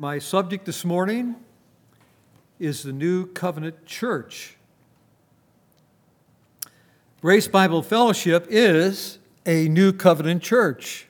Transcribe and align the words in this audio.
My 0.00 0.18
subject 0.18 0.64
this 0.64 0.82
morning 0.82 1.36
is 2.58 2.84
the 2.84 2.90
New 2.90 3.26
Covenant 3.26 3.84
Church. 3.84 4.56
Grace 7.20 7.46
Bible 7.46 7.82
Fellowship 7.82 8.46
is 8.48 9.18
a 9.44 9.68
New 9.68 9.92
Covenant 9.92 10.42
church. 10.42 11.06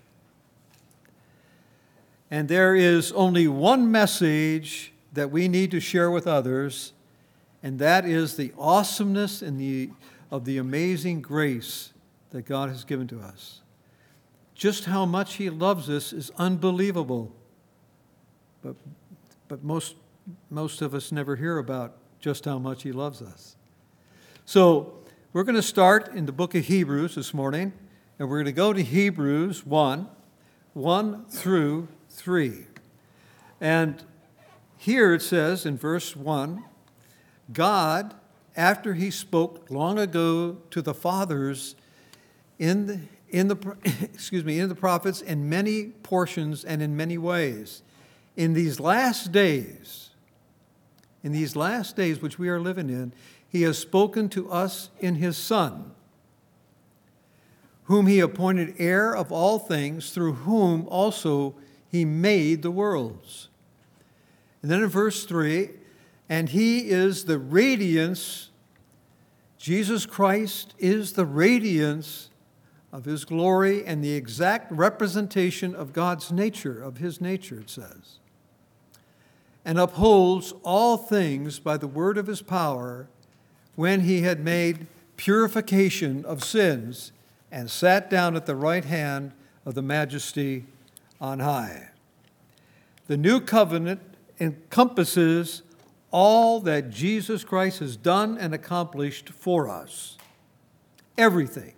And 2.33 2.49
there 2.49 2.75
is 2.75 3.13
only 3.13 3.47
one 3.47 3.93
message 3.93 4.93
that 5.13 5.31
we 5.31 5.47
need 5.47 5.71
to 5.71 5.79
share 5.79 6.11
with 6.11 6.27
others, 6.27 6.93
and 7.63 7.79
that 7.79 8.05
is 8.05 8.35
the 8.35 8.53
awesomeness 8.59 9.41
and 9.41 9.61
the, 9.61 9.91
of 10.33 10.45
the 10.45 10.59
amazing 10.59 11.23
grace 11.23 11.93
that 12.31 12.43
God 12.43 12.71
has 12.71 12.83
given 12.83 13.07
to 13.07 13.21
us. 13.21 13.61
Just 14.57 14.87
how 14.87 15.07
much 15.07 15.35
He 15.35 15.49
loves 15.49 15.89
us 15.89 16.13
is 16.13 16.33
unbelievable. 16.39 17.31
But, 18.63 18.77
but 19.49 19.65
most, 19.65 19.97
most 20.51 20.83
of 20.83 20.95
us 20.95 21.13
never 21.13 21.37
hear 21.37 21.59
about 21.59 21.97
just 22.21 22.45
how 22.45 22.59
much 22.59 22.83
He 22.83 22.93
loves 22.93 23.23
us. 23.23 23.57
So 24.45 24.95
we're 25.33 25.45
going 25.45 25.57
to 25.57 25.63
start 25.63 26.15
in 26.15 26.27
the 26.27 26.33
book 26.33 26.55
of 26.55 26.67
Hebrews 26.67 27.15
this 27.15 27.33
morning, 27.33 27.73
and 28.19 28.29
we're 28.29 28.37
going 28.37 28.47
to 28.47 28.53
go 28.53 28.73
to 28.73 28.83
Hebrews 28.83 29.65
1 29.65 30.09
1 30.73 31.25
through 31.27 31.89
3. 32.11 32.67
And 33.61 34.05
here 34.77 35.15
it 35.15 35.23
says 35.23 35.67
in 35.67 35.77
verse 35.77 36.15
1 36.15 36.65
God, 37.53 38.15
after 38.57 38.95
He 38.95 39.11
spoke 39.11 39.71
long 39.71 39.99
ago 39.99 40.59
to 40.71 40.83
the 40.83 40.95
fathers 40.95 41.75
in 42.59 42.87
the, 42.87 43.01
in 43.31 43.49
the, 43.49 43.77
excuse 43.85 44.45
me, 44.45 44.61
in 44.61 44.69
the 44.69 44.75
prophets 44.75 45.23
in 45.23 45.49
many 45.49 45.87
portions 45.87 46.65
and 46.65 46.83
in 46.83 46.97
many 46.97 47.17
ways 47.17 47.83
in 48.41 48.55
these 48.55 48.81
last 48.81 49.33
days, 49.33 50.09
in 51.23 51.31
these 51.31 51.55
last 51.55 51.95
days 51.95 52.23
which 52.23 52.39
we 52.39 52.49
are 52.49 52.59
living 52.59 52.89
in, 52.89 53.13
he 53.47 53.61
has 53.61 53.77
spoken 53.77 54.31
to 54.31 54.51
us 54.51 54.89
in 54.99 55.17
his 55.17 55.37
Son, 55.37 55.91
whom 57.83 58.07
he 58.07 58.19
appointed 58.19 58.77
heir 58.79 59.15
of 59.15 59.31
all 59.31 59.59
things, 59.59 60.13
through 60.13 60.33
whom 60.33 60.89
also 60.89 61.55
he 61.91 62.07
made 62.07 62.63
the 62.63 62.71
worlds. 62.71 63.51
And 64.63 64.71
then 64.71 64.83
in 64.83 64.89
verse 64.89 65.27
3, 65.27 65.69
and 66.27 66.49
he 66.49 66.89
is 66.89 67.27
the 67.27 67.39
radiance, 67.39 68.49
Jesus 69.59 70.07
Christ 70.07 70.73
is 70.79 71.13
the 71.13 71.27
radiance 71.27 72.31
of 72.91 73.05
his 73.05 73.27
glory 73.27 73.85
and 73.85 74.03
the 74.03 74.15
exact 74.15 74.73
representation 74.73 75.75
of 75.75 75.93
God's 75.93 76.33
nature, 76.33 76.83
of 76.83 76.97
his 76.97 77.21
nature, 77.21 77.61
it 77.61 77.69
says 77.69 78.20
and 79.65 79.79
upholds 79.79 80.53
all 80.63 80.97
things 80.97 81.59
by 81.59 81.77
the 81.77 81.87
word 81.87 82.17
of 82.17 82.27
his 82.27 82.43
power, 82.43 83.09
when 83.77 84.01
he 84.01 84.23
had 84.23 84.41
made 84.41 84.87
purification 85.17 86.25
of 86.25 86.43
sins 86.43 87.13
and 87.51 87.71
sat 87.71 88.09
down 88.09 88.37
at 88.37 88.47
the 88.47 88.57
right 88.57 88.85
hand 88.85 89.33
of 89.67 89.75
the 89.75 89.83
majesty 89.83 90.65
on 91.21 91.41
high. 91.41 91.89
The 93.07 93.17
new 93.17 93.41
covenant 93.41 94.01
encompasses 94.39 95.63
all 96.11 96.61
that 96.61 96.91
Jesus 96.91 97.45
Christ 97.45 97.81
has 97.81 97.97
done 97.97 98.39
and 98.39 98.55
accomplished 98.55 99.29
for 99.29 99.69
us. 99.69 100.17
Everything. 101.19 101.75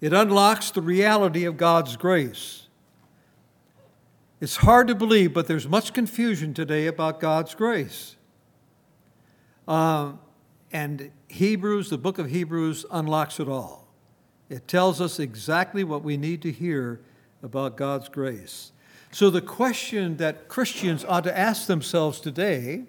It 0.00 0.12
unlocks 0.12 0.70
the 0.70 0.80
reality 0.80 1.44
of 1.44 1.56
God's 1.56 1.96
grace 1.96 2.59
it's 4.40 4.56
hard 4.56 4.88
to 4.88 4.94
believe, 4.94 5.34
but 5.34 5.46
there's 5.46 5.68
much 5.68 5.92
confusion 5.92 6.54
today 6.54 6.86
about 6.86 7.20
God's 7.20 7.54
grace. 7.54 8.16
Uh, 9.68 10.12
and 10.72 11.10
Hebrews, 11.28 11.90
the 11.90 11.98
book 11.98 12.18
of 12.18 12.30
Hebrews, 12.30 12.86
unlocks 12.90 13.38
it 13.38 13.48
all. 13.48 13.86
It 14.48 14.66
tells 14.66 15.00
us 15.00 15.18
exactly 15.18 15.84
what 15.84 16.02
we 16.02 16.16
need 16.16 16.40
to 16.42 16.50
hear 16.50 17.00
about 17.42 17.76
God's 17.76 18.08
grace. 18.08 18.72
So, 19.12 19.28
the 19.28 19.40
question 19.40 20.16
that 20.18 20.48
Christians 20.48 21.04
ought 21.04 21.24
to 21.24 21.36
ask 21.36 21.66
themselves 21.66 22.20
today 22.20 22.84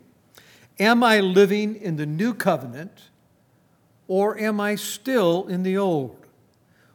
Am 0.80 1.04
I 1.04 1.20
living 1.20 1.76
in 1.76 1.98
the 1.98 2.06
new 2.06 2.34
covenant, 2.34 3.10
or 4.08 4.38
am 4.38 4.60
I 4.60 4.76
still 4.76 5.48
in 5.48 5.64
the 5.64 5.78
old? 5.78 6.18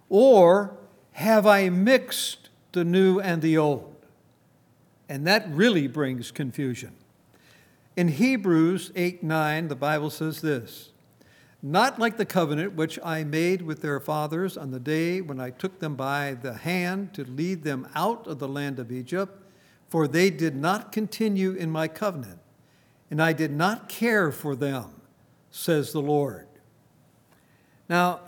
Or 0.08 0.76
have 1.12 1.46
I 1.46 1.68
mixed 1.68 2.48
the 2.72 2.84
new 2.84 3.20
and 3.20 3.42
the 3.42 3.58
old? 3.58 3.95
And 5.08 5.26
that 5.26 5.48
really 5.50 5.86
brings 5.86 6.30
confusion. 6.30 6.92
In 7.96 8.08
Hebrews 8.08 8.92
8 8.94 9.22
9, 9.22 9.68
the 9.68 9.76
Bible 9.76 10.10
says 10.10 10.40
this 10.40 10.90
Not 11.62 11.98
like 11.98 12.16
the 12.16 12.26
covenant 12.26 12.74
which 12.74 12.98
I 13.02 13.24
made 13.24 13.62
with 13.62 13.80
their 13.80 14.00
fathers 14.00 14.56
on 14.56 14.70
the 14.70 14.80
day 14.80 15.20
when 15.20 15.40
I 15.40 15.50
took 15.50 15.78
them 15.78 15.94
by 15.94 16.34
the 16.34 16.54
hand 16.54 17.14
to 17.14 17.24
lead 17.24 17.62
them 17.62 17.88
out 17.94 18.26
of 18.26 18.38
the 18.38 18.48
land 18.48 18.78
of 18.78 18.92
Egypt, 18.92 19.42
for 19.88 20.06
they 20.06 20.28
did 20.28 20.56
not 20.56 20.92
continue 20.92 21.52
in 21.52 21.70
my 21.70 21.88
covenant, 21.88 22.40
and 23.10 23.22
I 23.22 23.32
did 23.32 23.52
not 23.52 23.88
care 23.88 24.30
for 24.30 24.54
them, 24.54 25.00
says 25.50 25.92
the 25.92 26.02
Lord. 26.02 26.48
Now, 27.88 28.20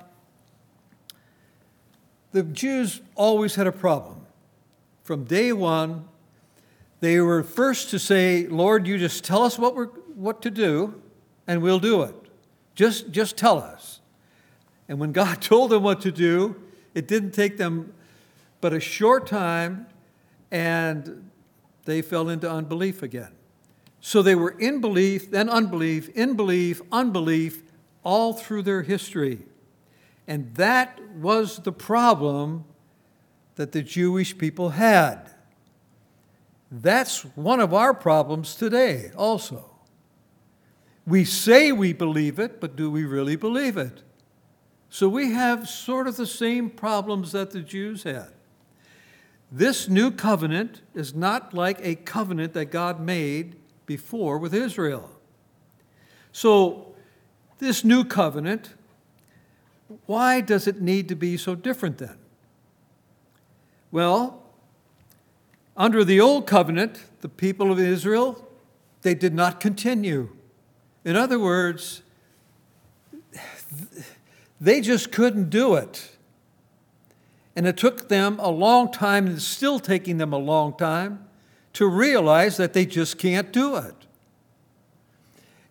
the 2.33 2.43
Jews 2.43 3.00
always 3.17 3.56
had 3.56 3.67
a 3.67 3.72
problem. 3.72 4.27
From 5.03 5.25
day 5.25 5.53
one, 5.53 6.09
they 7.01 7.21
were 7.21 7.43
first 7.43 7.91
to 7.91 7.99
say, 7.99 8.47
Lord, 8.47 8.87
you 8.87 8.99
just 8.99 9.25
tell 9.25 9.43
us 9.43 9.59
what, 9.59 9.75
we're, 9.75 9.87
what 9.87 10.43
to 10.43 10.51
do, 10.51 11.01
and 11.47 11.63
we'll 11.63 11.79
do 11.79 12.03
it. 12.03 12.15
Just, 12.75 13.11
just 13.11 13.37
tell 13.37 13.59
us. 13.59 14.01
And 14.89 14.99
when 14.99 15.13
God 15.13 15.41
told 15.43 15.71
them 15.71 15.83
what 15.83 16.01
to 16.03 16.13
do, 16.13 16.57
it 16.95 17.07
didn't 17.07 17.33
take 17.33 17.57
them 17.57 17.93
but 18.61 18.73
a 18.73 18.81
short 18.81 19.27
time, 19.27 19.87
and 20.51 21.31
they 21.85 22.03
fell 22.03 22.29
into 22.29 22.51
unbelief 22.51 23.03
again. 23.03 23.31
So 24.01 24.23
they 24.23 24.35
were 24.35 24.51
in 24.59 24.81
belief, 24.81 25.31
then 25.31 25.49
unbelief, 25.49 26.09
in 26.11 26.35
belief, 26.35 26.83
unbelief, 26.91 27.63
all 28.03 28.33
through 28.33 28.63
their 28.63 28.83
history. 28.83 29.41
And 30.27 30.55
that 30.57 31.01
was 31.15 31.59
the 31.59 31.73
problem 31.73 32.65
that 33.57 33.73
the 33.73 33.83
Jewish 33.83 34.37
people 34.37 34.71
had. 34.71 35.31
That's 36.71 37.23
one 37.37 37.61
of 37.61 37.73
our 37.73 37.95
problems 37.95 38.55
today, 38.55 39.11
also. 39.17 39.71
We 41.06 41.25
say 41.25 41.73
we 41.73 41.95
believe 41.95 42.39
it, 42.39 42.61
but 42.61 42.77
do 42.77 42.91
we 42.91 43.05
really 43.05 43.37
believe 43.37 43.79
it? 43.79 44.03
So 44.91 45.09
we 45.09 45.33
have 45.33 45.69
sort 45.69 46.06
of 46.06 46.17
the 46.17 46.27
same 46.27 46.69
problems 46.71 47.33
that 47.33 47.51
the 47.51 47.61
Jews 47.61 48.03
had. 48.03 48.29
This 49.51 49.89
new 49.89 50.11
covenant 50.11 50.83
is 50.95 51.15
not 51.15 51.55
like 51.55 51.79
a 51.83 51.95
covenant 51.95 52.53
that 52.53 52.67
God 52.67 53.00
made 53.00 53.56
before 53.87 54.37
with 54.37 54.53
Israel. 54.53 55.11
So, 56.33 56.95
this 57.59 57.83
new 57.83 58.05
covenant, 58.05 58.75
why 60.06 60.43
does 60.43 60.67
it 60.67 60.83
need 60.83 61.09
to 61.09 61.17
be 61.17 61.37
so 61.39 61.55
different 61.55 61.99
then? 61.99 62.19
Well, 63.91 64.43
under 65.78 66.05
the 66.05 66.21
old 66.21 66.47
covenant, 66.47 67.05
the 67.21 67.28
people 67.28 67.71
of 67.71 67.78
Israel, 67.78 68.47
they 69.03 69.15
did 69.15 69.33
not 69.33 69.61
continue. 69.61 70.28
In 71.05 71.15
other 71.15 71.39
words, 71.39 72.03
they 74.61 74.81
just 74.81 75.12
couldn't 75.12 75.50
do 75.50 75.77
it. 75.77 76.11
And 77.55 77.67
it 77.67 77.77
took 77.77 78.09
them 78.09 78.38
a 78.41 78.50
long 78.50 78.91
time, 78.91 79.27
and 79.27 79.37
it's 79.37 79.44
still 79.44 79.78
taking 79.78 80.19
them 80.19 80.33
a 80.33 80.38
long 80.38 80.77
time, 80.77 81.25
to 81.75 81.87
realize 81.87 82.56
that 82.56 82.73
they 82.73 82.85
just 82.85 83.17
can't 83.17 83.53
do 83.53 83.76
it. 83.76 83.94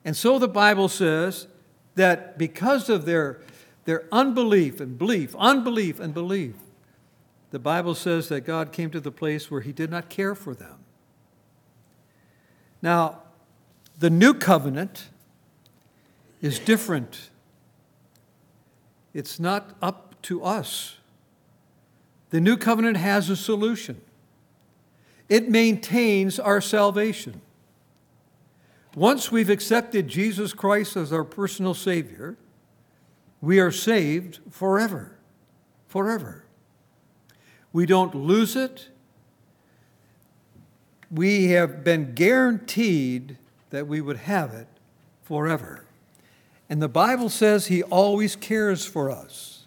And 0.05 0.15
so 0.15 0.39
the 0.39 0.47
Bible 0.47 0.87
says 0.87 1.47
that 1.95 2.37
because 2.37 2.89
of 2.89 3.05
their, 3.05 3.41
their 3.83 4.05
unbelief 4.09 4.79
and 4.79 4.97
belief, 4.97 5.35
unbelief 5.37 5.99
and 5.99 6.13
belief, 6.13 6.55
the 7.51 7.59
Bible 7.59 7.95
says 7.95 8.29
that 8.29 8.41
God 8.41 8.71
came 8.71 8.89
to 8.91 8.99
the 8.99 9.11
place 9.11 9.49
where 9.49 9.61
he 9.61 9.71
did 9.71 9.89
not 9.89 10.09
care 10.09 10.35
for 10.35 10.53
them. 10.53 10.79
Now, 12.81 13.21
the 13.97 14.09
new 14.09 14.33
covenant 14.33 15.09
is 16.41 16.59
different. 16.59 17.29
It's 19.13 19.39
not 19.39 19.75
up 19.81 20.21
to 20.23 20.43
us. 20.43 20.97
The 22.29 22.41
new 22.41 22.57
covenant 22.57 22.97
has 22.97 23.29
a 23.29 23.35
solution. 23.35 24.01
It 25.29 25.49
maintains 25.49 26.39
our 26.39 26.61
salvation. 26.61 27.41
Once 28.95 29.31
we've 29.31 29.49
accepted 29.49 30.07
Jesus 30.07 30.53
Christ 30.53 30.97
as 30.97 31.13
our 31.13 31.23
personal 31.23 31.73
Savior, 31.73 32.35
we 33.41 33.59
are 33.59 33.71
saved 33.71 34.39
forever. 34.49 35.17
Forever. 35.87 36.46
We 37.73 37.85
don't 37.85 38.15
lose 38.15 38.55
it. 38.55 38.89
we 41.09 41.47
have 41.49 41.83
been 41.83 42.13
guaranteed 42.13 43.37
that 43.69 43.87
we 43.87 44.01
would 44.01 44.17
have 44.17 44.53
it 44.53 44.67
forever. 45.23 45.85
And 46.69 46.81
the 46.81 46.89
Bible 46.89 47.29
says 47.29 47.67
He 47.67 47.83
always 47.83 48.35
cares 48.35 48.85
for 48.85 49.09
us. 49.09 49.65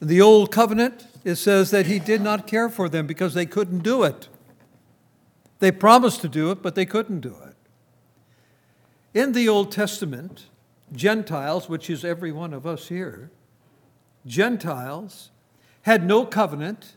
In 0.00 0.08
the 0.08 0.20
Old 0.20 0.52
Covenant, 0.52 1.06
it 1.24 1.36
says 1.36 1.70
that 1.70 1.86
He 1.86 1.98
did 1.98 2.20
not 2.20 2.46
care 2.46 2.68
for 2.68 2.88
them 2.88 3.06
because 3.06 3.34
they 3.34 3.46
couldn't 3.46 3.80
do 3.80 4.04
it. 4.04 4.28
They 5.58 5.72
promised 5.72 6.20
to 6.20 6.28
do 6.28 6.50
it, 6.52 6.62
but 6.62 6.76
they 6.76 6.86
couldn't 6.86 7.20
do 7.20 7.34
it. 7.44 7.56
In 9.18 9.32
the 9.32 9.48
Old 9.48 9.72
Testament, 9.72 10.46
Gentiles, 10.92 11.68
which 11.68 11.90
is 11.90 12.04
every 12.04 12.30
one 12.30 12.54
of 12.54 12.66
us 12.66 12.88
here, 12.88 13.30
Gentiles 14.24 15.30
had 15.82 16.06
no 16.06 16.24
covenant, 16.24 16.94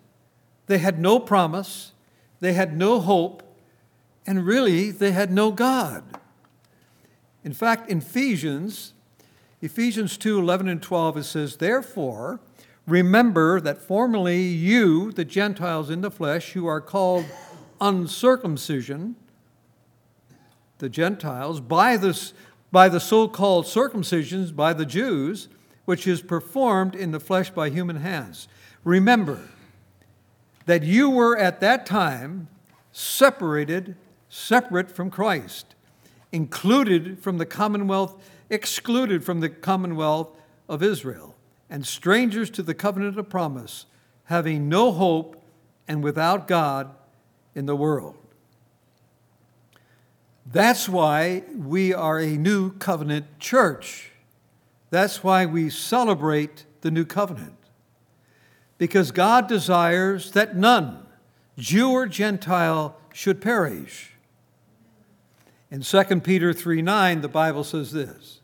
they 0.71 0.77
had 0.77 1.01
no 1.01 1.19
promise, 1.19 1.91
they 2.39 2.53
had 2.53 2.77
no 2.77 3.01
hope, 3.01 3.43
and 4.25 4.45
really 4.45 4.89
they 4.89 5.11
had 5.11 5.29
no 5.29 5.51
God. 5.51 6.01
In 7.43 7.51
fact, 7.51 7.89
in 7.89 7.97
Ephesians, 7.97 8.93
Ephesians 9.61 10.17
2 10.17 10.39
11 10.39 10.69
and 10.69 10.81
12, 10.81 11.17
it 11.17 11.23
says, 11.25 11.57
Therefore, 11.57 12.39
remember 12.87 13.59
that 13.59 13.79
formerly 13.79 14.43
you, 14.43 15.11
the 15.11 15.25
Gentiles 15.25 15.89
in 15.89 15.99
the 15.99 16.09
flesh, 16.09 16.53
who 16.53 16.67
are 16.67 16.79
called 16.79 17.25
uncircumcision, 17.81 19.17
the 20.77 20.87
Gentiles, 20.87 21.59
by, 21.59 21.97
this, 21.97 22.31
by 22.71 22.87
the 22.87 23.01
so 23.01 23.27
called 23.27 23.65
circumcisions 23.65 24.55
by 24.55 24.71
the 24.71 24.85
Jews, 24.85 25.49
which 25.83 26.07
is 26.07 26.21
performed 26.21 26.95
in 26.95 27.11
the 27.11 27.19
flesh 27.19 27.49
by 27.49 27.69
human 27.69 27.97
hands. 27.97 28.47
Remember 28.85 29.49
that 30.65 30.83
you 30.83 31.09
were 31.09 31.37
at 31.37 31.59
that 31.59 31.85
time 31.85 32.47
separated, 32.91 33.95
separate 34.29 34.91
from 34.91 35.09
Christ, 35.09 35.75
included 36.31 37.19
from 37.19 37.37
the 37.37 37.45
commonwealth, 37.45 38.21
excluded 38.49 39.23
from 39.23 39.39
the 39.39 39.49
commonwealth 39.49 40.29
of 40.67 40.83
Israel, 40.83 41.35
and 41.69 41.85
strangers 41.85 42.49
to 42.51 42.63
the 42.63 42.73
covenant 42.73 43.17
of 43.17 43.29
promise, 43.29 43.85
having 44.25 44.69
no 44.69 44.91
hope 44.91 45.41
and 45.87 46.03
without 46.03 46.47
God 46.47 46.93
in 47.55 47.65
the 47.65 47.75
world. 47.75 48.17
That's 50.45 50.89
why 50.89 51.43
we 51.55 51.93
are 51.93 52.19
a 52.19 52.37
new 52.37 52.73
covenant 52.73 53.39
church. 53.39 54.11
That's 54.89 55.23
why 55.23 55.45
we 55.45 55.69
celebrate 55.69 56.65
the 56.81 56.91
new 56.91 57.05
covenant. 57.05 57.60
Because 58.81 59.11
God 59.11 59.47
desires 59.47 60.31
that 60.31 60.55
none, 60.57 61.05
Jew 61.55 61.91
or 61.91 62.07
Gentile, 62.07 62.97
should 63.13 63.39
perish. 63.39 64.13
In 65.69 65.81
2 65.81 66.03
Peter 66.21 66.51
3 66.51 66.81
9, 66.81 67.21
the 67.21 67.27
Bible 67.27 67.63
says 67.63 67.91
this 67.91 68.39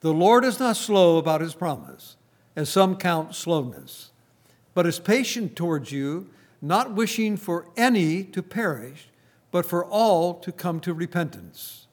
The 0.00 0.12
Lord 0.12 0.44
is 0.44 0.58
not 0.58 0.76
slow 0.76 1.18
about 1.18 1.40
his 1.40 1.54
promise, 1.54 2.16
as 2.56 2.68
some 2.68 2.96
count 2.96 3.36
slowness, 3.36 4.10
but 4.74 4.86
is 4.86 4.98
patient 4.98 5.54
towards 5.54 5.92
you 5.92 6.28
not 6.60 6.94
wishing 6.94 7.36
for 7.36 7.68
any 7.76 8.24
to 8.24 8.42
perish, 8.42 9.06
but 9.52 9.64
for 9.64 9.84
all 9.84 10.34
to 10.34 10.50
come 10.50 10.80
to 10.80 10.92
repentance. 10.92 11.86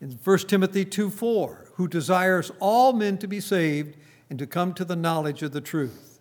In 0.00 0.20
1 0.22 0.38
Timothy 0.46 0.84
2 0.84 1.10
4, 1.10 1.72
who 1.74 1.88
desires 1.88 2.52
all 2.60 2.92
men 2.92 3.18
to 3.18 3.26
be 3.26 3.40
saved 3.40 3.96
and 4.30 4.38
to 4.38 4.46
come 4.46 4.72
to 4.74 4.84
the 4.84 4.94
knowledge 4.94 5.42
of 5.42 5.50
the 5.50 5.60
truth. 5.60 6.11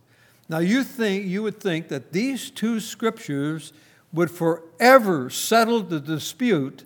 Now 0.51 0.59
you 0.59 0.83
think 0.83 1.27
you 1.27 1.43
would 1.43 1.61
think 1.61 1.87
that 1.87 2.11
these 2.11 2.51
two 2.51 2.81
scriptures 2.81 3.71
would 4.11 4.29
forever 4.29 5.29
settle 5.29 5.81
the 5.81 6.01
dispute 6.01 6.83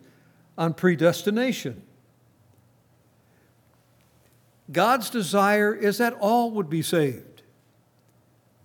on 0.56 0.76
predestination. 0.76 1.82
God's 4.72 5.10
desire 5.10 5.74
is 5.74 5.98
that 5.98 6.14
all 6.20 6.52
would 6.52 6.70
be 6.70 6.84
saved. 6.84 7.42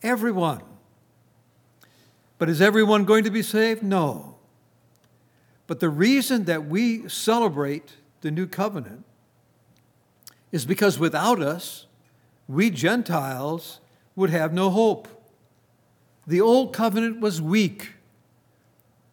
Everyone. 0.03 0.61
But 2.37 2.51
is 2.51 2.61
everyone 2.61 3.07
going 3.07 3.25
to 3.25 3.31
be 3.31 3.43
saved? 3.43 3.83
No. 3.83 4.37
But 5.67 5.81
the 5.81 5.89
reason 5.89 6.45
that 6.45 6.67
we 6.67 7.09
celebrate 7.09 7.97
the 8.21 8.31
new 8.31 8.47
covenant 8.47 9.07
is 10.53 10.67
because 10.67 10.99
without 10.99 11.41
us, 11.41 11.87
we 12.47 12.69
Gentiles 12.69 13.81
would 14.17 14.31
have 14.31 14.53
no 14.53 14.71
hope. 14.71 15.09
The 16.27 16.41
old 16.41 16.73
covenant 16.73 17.21
was 17.21 17.41
weak. 17.41 17.95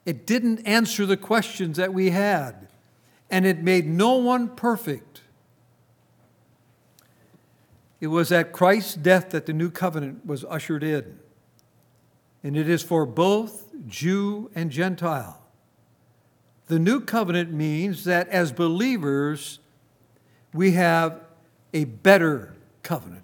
It 0.05 0.25
didn't 0.25 0.59
answer 0.59 1.05
the 1.05 1.17
questions 1.17 1.77
that 1.77 1.93
we 1.93 2.11
had, 2.11 2.67
and 3.29 3.45
it 3.45 3.61
made 3.61 3.87
no 3.87 4.15
one 4.15 4.49
perfect. 4.49 5.21
It 7.99 8.07
was 8.07 8.31
at 8.31 8.51
Christ's 8.51 8.95
death 8.95 9.31
that 9.31 9.47
the 9.47 9.53
new 9.53 9.71
covenant 9.71 10.25
was 10.25 10.45
ushered 10.45 10.83
in 10.83 11.19
and 12.47 12.55
it 12.55 12.69
is 12.69 12.81
for 12.81 13.05
both 13.05 13.73
Jew 13.87 14.49
and 14.55 14.71
Gentile. 14.71 15.41
The 16.67 16.79
new 16.79 17.01
covenant 17.01 17.51
means 17.51 18.03
that 18.05 18.29
as 18.29 18.53
believers, 18.53 19.59
we 20.53 20.71
have 20.71 21.21
a 21.73 21.83
better 21.83 22.55
covenant, 22.83 23.23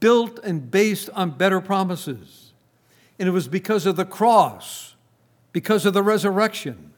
built 0.00 0.38
and 0.42 0.70
based 0.70 1.10
on 1.10 1.30
better 1.30 1.60
promises. 1.60 2.52
And 3.18 3.28
it 3.28 3.32
was 3.32 3.48
because 3.48 3.86
of 3.86 3.96
the 3.96 4.04
cross, 4.04 4.94
because 5.52 5.86
of 5.86 5.94
the 5.94 6.02
resurrection. 6.02 6.92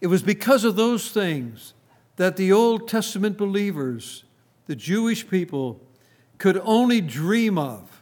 It 0.00 0.06
was 0.06 0.22
because 0.22 0.64
of 0.64 0.76
those 0.76 1.10
things 1.10 1.74
that 2.16 2.36
the 2.36 2.52
Old 2.52 2.88
Testament 2.88 3.36
believers, 3.36 4.24
the 4.66 4.76
Jewish 4.76 5.28
people, 5.28 5.80
could 6.38 6.60
only 6.64 7.00
dream 7.00 7.58
of 7.58 7.98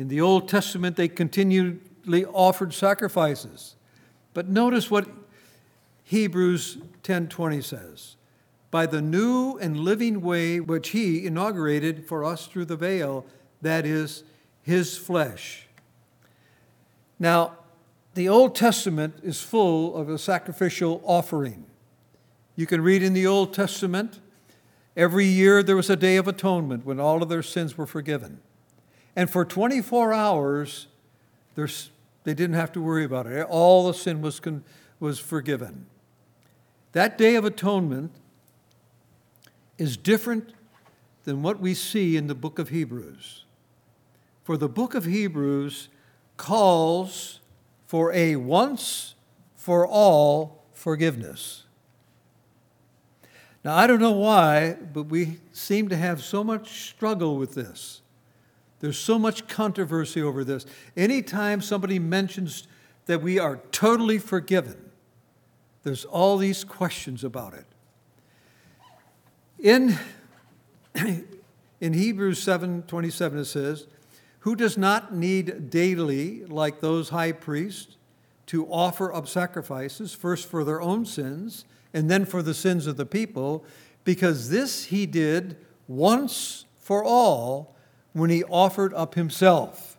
in 0.00 0.08
the 0.08 0.22
Old 0.22 0.48
Testament, 0.48 0.96
they 0.96 1.08
continually 1.08 2.24
offered 2.32 2.72
sacrifices. 2.72 3.76
But 4.32 4.48
notice 4.48 4.90
what 4.90 5.06
Hebrews 6.04 6.78
10:20 7.02 7.60
says. 7.60 8.16
By 8.70 8.86
the 8.86 9.02
new 9.02 9.58
and 9.58 9.80
living 9.80 10.20
way 10.20 10.60
which 10.60 10.90
he 10.90 11.26
inaugurated 11.26 12.06
for 12.06 12.24
us 12.24 12.46
through 12.46 12.66
the 12.66 12.76
veil, 12.76 13.26
that 13.62 13.84
is 13.84 14.24
his 14.62 14.96
flesh. 14.96 15.66
Now, 17.18 17.56
the 18.14 18.28
Old 18.28 18.54
Testament 18.54 19.16
is 19.22 19.40
full 19.40 19.96
of 19.96 20.08
a 20.08 20.18
sacrificial 20.18 21.00
offering. 21.04 21.64
You 22.56 22.66
can 22.66 22.80
read 22.80 23.02
in 23.02 23.12
the 23.12 23.26
Old 23.26 23.54
Testament, 23.54 24.20
every 24.96 25.26
year 25.26 25.62
there 25.62 25.76
was 25.76 25.90
a 25.90 25.96
day 25.96 26.16
of 26.16 26.28
atonement 26.28 26.84
when 26.84 27.00
all 27.00 27.22
of 27.22 27.28
their 27.28 27.42
sins 27.42 27.78
were 27.78 27.86
forgiven. 27.86 28.40
And 29.16 29.30
for 29.30 29.44
24 29.44 30.12
hours, 30.12 30.86
they 31.54 32.34
didn't 32.34 32.54
have 32.54 32.72
to 32.72 32.80
worry 32.80 33.04
about 33.04 33.26
it. 33.26 33.46
All 33.48 33.86
the 33.86 33.94
sin 33.94 34.22
was, 34.22 34.40
was 34.98 35.18
forgiven. 35.18 35.86
That 36.92 37.16
Day 37.16 37.34
of 37.36 37.44
Atonement 37.44 38.12
is 39.80 39.96
different 39.96 40.52
than 41.24 41.42
what 41.42 41.58
we 41.58 41.72
see 41.72 42.16
in 42.16 42.26
the 42.26 42.34
book 42.34 42.58
of 42.58 42.68
Hebrews. 42.68 43.44
For 44.44 44.58
the 44.58 44.68
book 44.68 44.94
of 44.94 45.06
Hebrews 45.06 45.88
calls 46.36 47.40
for 47.86 48.12
a 48.12 48.36
once 48.36 49.14
for 49.56 49.86
all 49.86 50.64
forgiveness. 50.74 51.64
Now, 53.64 53.74
I 53.74 53.86
don't 53.86 54.00
know 54.00 54.12
why, 54.12 54.76
but 54.92 55.04
we 55.04 55.38
seem 55.52 55.88
to 55.88 55.96
have 55.96 56.22
so 56.22 56.44
much 56.44 56.88
struggle 56.88 57.36
with 57.36 57.54
this. 57.54 58.02
There's 58.80 58.98
so 58.98 59.18
much 59.18 59.48
controversy 59.48 60.22
over 60.22 60.44
this. 60.44 60.66
Anytime 60.96 61.60
somebody 61.62 61.98
mentions 61.98 62.66
that 63.06 63.22
we 63.22 63.38
are 63.38 63.60
totally 63.72 64.18
forgiven, 64.18 64.90
there's 65.84 66.04
all 66.04 66.36
these 66.36 66.64
questions 66.64 67.24
about 67.24 67.54
it. 67.54 67.66
In, 69.62 69.98
in 70.94 71.92
Hebrews 71.92 72.42
7 72.42 72.84
27, 72.84 73.38
it 73.40 73.44
says, 73.44 73.86
Who 74.40 74.56
does 74.56 74.78
not 74.78 75.14
need 75.14 75.70
daily, 75.70 76.44
like 76.46 76.80
those 76.80 77.10
high 77.10 77.32
priests, 77.32 77.96
to 78.46 78.66
offer 78.66 79.12
up 79.14 79.28
sacrifices, 79.28 80.12
first 80.12 80.48
for 80.48 80.64
their 80.64 80.80
own 80.80 81.06
sins 81.06 81.64
and 81.92 82.10
then 82.10 82.24
for 82.24 82.42
the 82.42 82.54
sins 82.54 82.86
of 82.86 82.96
the 82.96 83.06
people, 83.06 83.64
because 84.04 84.50
this 84.50 84.86
he 84.86 85.06
did 85.06 85.56
once 85.88 86.64
for 86.78 87.04
all 87.04 87.76
when 88.12 88.30
he 88.30 88.44
offered 88.44 88.94
up 88.94 89.14
himself. 89.14 89.98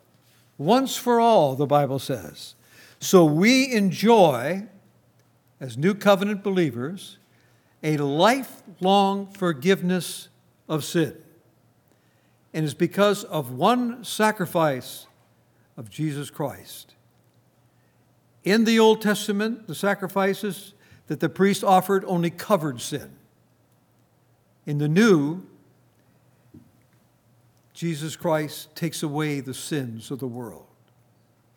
Once 0.58 0.96
for 0.98 1.20
all, 1.20 1.56
the 1.56 1.66
Bible 1.66 2.00
says. 2.00 2.56
So 3.00 3.26
we 3.26 3.72
enjoy, 3.72 4.68
as 5.60 5.78
new 5.78 5.94
covenant 5.94 6.44
believers, 6.44 7.18
a 7.84 7.98
lifelong 7.98 9.28
forgiveness 9.28 10.30
of 10.70 10.84
sin. 10.84 11.16
And 12.54 12.66
it's 12.66 12.74
because 12.74 13.24
of 13.24 13.52
one 13.52 14.04
sacrifice 14.04 15.08
of 15.78 15.90
Jesus 15.90 16.30
Christ. 16.30 16.96
In 18.44 18.66
the 18.66 18.80
Old 18.80 19.02
Testament, 19.02 19.68
the 19.68 19.76
sacrifices 19.76 20.74
that 21.08 21.20
the 21.20 21.30
priest 21.30 21.64
offered 21.64 22.04
only 22.06 22.30
covered 22.30 22.82
sin. 22.82 23.12
In 24.66 24.78
the 24.78 24.88
New, 24.88 25.44
Jesus 27.74 28.16
Christ 28.16 28.76
takes 28.76 29.02
away 29.02 29.40
the 29.40 29.54
sins 29.54 30.12
of 30.12 30.20
the 30.20 30.28
world. 30.28 30.68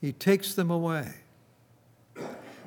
He 0.00 0.12
takes 0.12 0.54
them 0.54 0.70
away. 0.70 1.12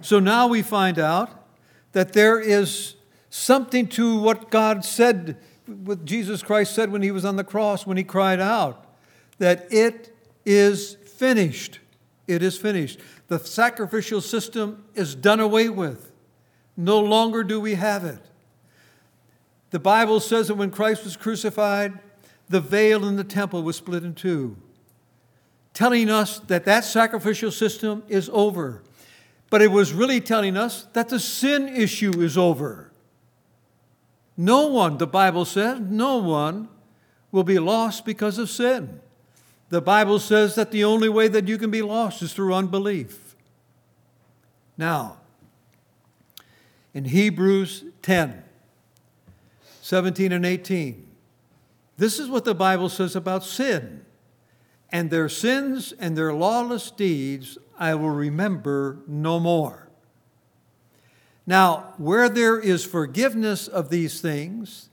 So 0.02 0.20
now 0.20 0.48
we 0.48 0.62
find 0.62 1.00
out 1.00 1.48
that 1.94 2.14
there 2.14 2.40
is 2.40 2.97
something 3.38 3.88
to 3.88 4.20
what 4.20 4.50
God 4.50 4.84
said, 4.84 5.38
what 5.66 6.06
Jesus 6.06 6.42
Christ 6.42 6.74
said 6.74 6.92
when 6.92 7.02
he 7.02 7.12
was 7.12 7.26
on 7.26 7.36
the 7.36 7.44
cross, 7.44 7.86
when 7.86 7.98
he 7.98 8.04
cried 8.04 8.40
out, 8.40 8.86
that 9.38 9.72
it 9.72 10.16
is 10.46 10.96
finished. 10.96 11.80
It 12.28 12.42
is 12.42 12.58
finished. 12.58 13.00
The 13.28 13.40
sacrificial 13.40 14.22
system 14.22 14.86
is 14.96 15.16
done 15.16 15.40
away 15.40 15.70
with. 15.70 16.12
No 16.76 17.00
longer 17.00 17.44
do 17.44 17.60
we 17.60 17.76
have 17.76 18.04
it. 18.04 18.20
The 19.70 19.80
Bible 19.80 20.20
says 20.20 20.48
that 20.48 20.56
when 20.56 20.72
Christ 20.72 21.04
was 21.04 21.18
crucified, 21.18 22.00
the 22.50 22.62
veil 22.62 23.06
in 23.06 23.18
the 23.18 23.24
temple 23.24 23.64
was 23.64 23.76
split 23.76 24.04
in 24.04 24.14
two, 24.14 24.56
telling 25.74 26.10
us 26.10 26.40
that 26.40 26.66
that 26.66 26.86
sacrificial 26.86 27.52
system 27.52 28.04
is 28.08 28.30
over. 28.32 28.84
But 29.50 29.62
it 29.62 29.72
was 29.72 29.94
really 29.94 30.22
telling 30.22 30.56
us 30.56 30.88
that 30.94 31.10
the 31.10 31.20
sin 31.20 31.68
issue 31.68 32.22
is 32.22 32.38
over. 32.38 32.92
No 34.38 34.68
one, 34.68 35.00
the 35.00 35.08
Bible 35.08 35.46
says, 35.46 35.80
no 35.80 36.18
one 36.18 36.70
will 37.32 37.44
be 37.44 37.58
lost 37.58 38.06
because 38.06 38.38
of 38.38 38.50
sin. 38.50 39.02
The 39.70 39.82
Bible 39.82 40.20
says 40.20 40.56
that 40.56 40.72
the 40.72 40.84
only 40.84 41.10
way 41.10 41.28
that 41.28 41.48
you 41.48 41.58
can 41.58 41.72
be 41.72 41.82
lost 41.82 42.22
is 42.22 42.34
through 42.34 42.54
unbelief. 42.54 43.36
Now, 44.78 45.18
in 46.94 47.06
Hebrews 47.06 47.84
10 48.04 48.44
17 49.82 50.34
and 50.34 50.46
18, 50.46 51.08
this 51.96 52.20
is 52.20 52.28
what 52.28 52.44
the 52.44 52.54
Bible 52.54 52.90
says 52.90 53.16
about 53.16 53.44
sin. 53.44 54.06
And 54.92 55.10
their 55.10 55.30
sins 55.30 55.94
and 55.98 56.18
their 56.18 56.34
lawless 56.34 56.92
deeds 56.92 57.58
I 57.80 57.96
will 57.96 58.10
remember 58.10 59.00
no 59.08 59.40
more. 59.40 59.87
Now, 61.48 61.94
where 61.98 62.28
there 62.28 62.60
is 62.60 62.84
forgiveness 62.84 63.70
of 63.70 63.90
these 63.90 64.20
things, 64.20 64.90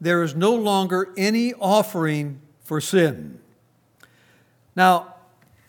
there 0.00 0.22
is 0.22 0.34
no 0.34 0.54
longer 0.54 1.12
any 1.18 1.52
offering 1.52 2.40
for 2.64 2.80
sin. 2.80 3.38
Now, 4.74 5.16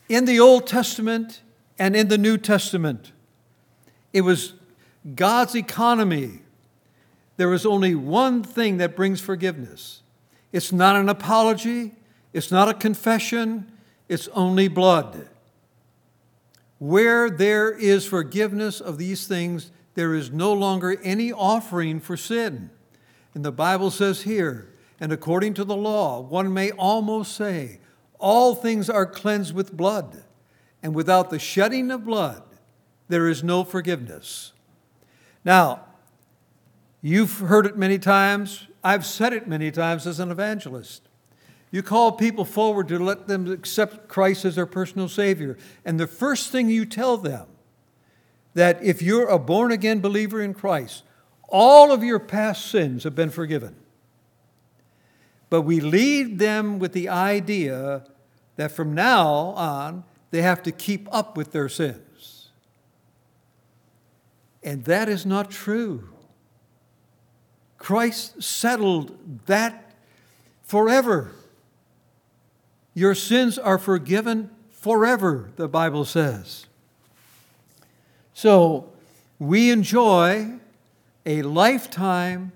in 0.07 0.23
the 0.23 0.39
Old 0.39 0.65
Testament 0.65 1.41
and 1.77 1.93
in 1.93 2.07
the 2.07 2.17
New 2.17 2.37
Testament, 2.37 3.11
it 4.13 4.21
was 4.21 4.53
God's 5.13 5.55
economy. 5.55 6.39
There 7.35 7.49
was 7.49 7.65
only 7.65 7.93
one 7.93 8.41
thing 8.41 8.77
that 8.77 8.95
brings 8.95 9.19
forgiveness. 9.19 10.03
It's 10.53 10.71
not 10.71 10.95
an 10.95 11.09
apology, 11.09 11.95
it's 12.31 12.49
not 12.49 12.69
a 12.69 12.73
confession, 12.73 13.69
it's 14.07 14.29
only 14.29 14.69
blood. 14.69 15.27
Where 16.77 17.29
there 17.29 17.71
is 17.71 18.05
forgiveness 18.05 18.79
of 18.79 18.97
these 18.97 19.27
things, 19.27 19.71
there 19.95 20.13
is 20.13 20.31
no 20.31 20.53
longer 20.53 20.99
any 21.03 21.31
offering 21.31 21.99
for 21.99 22.15
sin. 22.15 22.69
And 23.33 23.43
the 23.43 23.51
Bible 23.51 23.91
says 23.91 24.23
here, 24.23 24.73
and 24.99 25.11
according 25.11 25.53
to 25.55 25.63
the 25.63 25.75
law, 25.75 26.19
one 26.19 26.53
may 26.53 26.71
almost 26.71 27.35
say, 27.35 27.79
all 28.19 28.53
things 28.53 28.89
are 28.89 29.05
cleansed 29.05 29.53
with 29.53 29.75
blood, 29.75 30.23
and 30.83 30.93
without 30.93 31.29
the 31.29 31.39
shedding 31.39 31.89
of 31.91 32.05
blood, 32.05 32.43
there 33.07 33.27
is 33.27 33.43
no 33.43 33.63
forgiveness. 33.63 34.51
Now, 35.45 35.85
you've 37.01 37.39
heard 37.39 37.65
it 37.65 37.77
many 37.77 37.97
times. 37.97 38.67
I've 38.83 39.05
said 39.05 39.33
it 39.33 39.47
many 39.47 39.71
times 39.71 40.05
as 40.05 40.19
an 40.19 40.31
evangelist. 40.31 41.03
You 41.71 41.83
call 41.83 42.13
people 42.13 42.45
forward 42.45 42.87
to 42.89 42.99
let 42.99 43.27
them 43.27 43.51
accept 43.51 44.07
Christ 44.07 44.43
as 44.43 44.55
their 44.55 44.65
personal 44.65 45.07
Savior. 45.07 45.57
And 45.85 45.99
the 45.99 46.07
first 46.07 46.51
thing 46.51 46.69
you 46.69 46.85
tell 46.85 47.17
them 47.17 47.47
that 48.59 48.83
if 48.83 49.01
you're 49.01 49.29
a 49.29 49.39
born 49.39 49.71
again 49.71 50.01
believer 50.01 50.41
in 50.41 50.53
Christ, 50.53 51.03
all 51.47 51.93
of 51.93 52.03
your 52.03 52.19
past 52.19 52.65
sins 52.65 53.05
have 53.05 53.15
been 53.15 53.29
forgiven. 53.29 53.73
But 55.49 55.61
we 55.61 55.79
lead 55.79 56.39
them 56.39 56.77
with 56.77 56.91
the 56.91 57.07
idea 57.07 58.03
that 58.57 58.73
from 58.73 58.93
now 58.93 59.27
on, 59.55 60.03
they 60.31 60.41
have 60.41 60.61
to 60.63 60.73
keep 60.73 61.07
up 61.09 61.37
with 61.37 61.53
their 61.53 61.69
sins. 61.69 62.49
And 64.61 64.83
that 64.83 65.07
is 65.07 65.25
not 65.25 65.49
true. 65.49 66.09
Christ 67.77 68.43
settled 68.43 69.45
that 69.45 69.95
forever. 70.63 71.31
Your 72.93 73.15
sins 73.15 73.57
are 73.57 73.77
forgiven 73.77 74.49
forever, 74.69 75.49
the 75.55 75.69
Bible 75.69 76.03
says. 76.03 76.65
So 78.41 78.87
we 79.37 79.69
enjoy 79.69 80.59
a 81.25 81.41
lifetime 81.41 82.53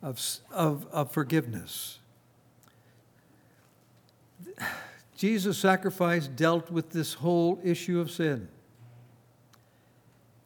of, 0.00 0.24
of, 0.52 0.86
of 0.92 1.10
forgiveness. 1.10 1.98
Jesus' 5.16 5.58
sacrifice 5.58 6.28
dealt 6.28 6.70
with 6.70 6.90
this 6.90 7.14
whole 7.14 7.58
issue 7.64 7.98
of 7.98 8.08
sin. 8.08 8.46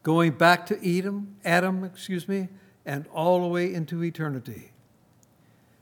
Going 0.03 0.33
back 0.33 0.65
to 0.69 0.99
Adam, 0.99 1.37
Adam, 1.45 1.85
excuse 1.85 2.27
me, 2.27 2.49
and 2.87 3.05
all 3.13 3.43
the 3.43 3.49
way 3.49 3.75
into 3.75 4.03
eternity. 4.03 4.71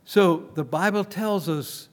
So 0.04 0.50
the 0.54 0.64
Bible 0.64 1.04
tells 1.04 1.48
us 1.48 1.88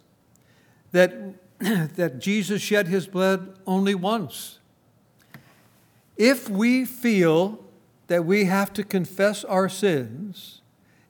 that, 0.92 1.36
that 1.60 2.18
Jesus 2.18 2.64
shed 2.64 2.88
his 2.88 3.06
blood 3.06 3.60
only 3.68 3.94
once. 3.94 4.58
If 6.18 6.50
we 6.50 6.86
feel 6.86 7.64
that 8.08 8.26
we 8.26 8.46
have 8.46 8.74
to 8.74 8.84
confess 8.84 9.44
our 9.44 9.68
sins, 9.68 10.62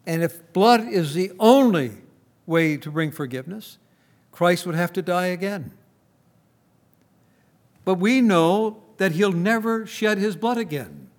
and 0.05 0.23
if 0.23 0.53
blood 0.53 0.87
is 0.87 1.13
the 1.13 1.31
only 1.39 1.91
way 2.45 2.77
to 2.77 2.91
bring 2.91 3.11
forgiveness, 3.11 3.77
Christ 4.31 4.65
would 4.65 4.75
have 4.75 4.93
to 4.93 5.01
die 5.01 5.27
again. 5.27 5.71
But 7.85 7.95
we 7.95 8.21
know 8.21 8.83
that 8.97 9.13
he'll 9.13 9.31
never 9.31 9.85
shed 9.85 10.17
his 10.17 10.35
blood 10.35 10.57
again. 10.57 11.09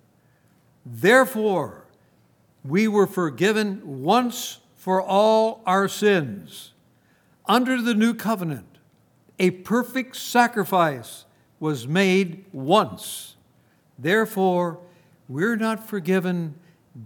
Therefore, 0.85 1.85
we 2.63 2.87
were 2.87 3.07
forgiven 3.07 3.81
once 4.03 4.59
for 4.75 5.01
all 5.01 5.61
our 5.65 5.87
sins. 5.87 6.73
Under 7.47 7.81
the 7.81 7.93
new 7.93 8.13
covenant, 8.13 8.79
a 9.37 9.51
perfect 9.51 10.15
sacrifice 10.15 11.25
was 11.59 11.87
made 11.87 12.45
once. 12.51 13.34
Therefore, 13.97 14.79
we're 15.27 15.55
not 15.55 15.87
forgiven 15.87 16.55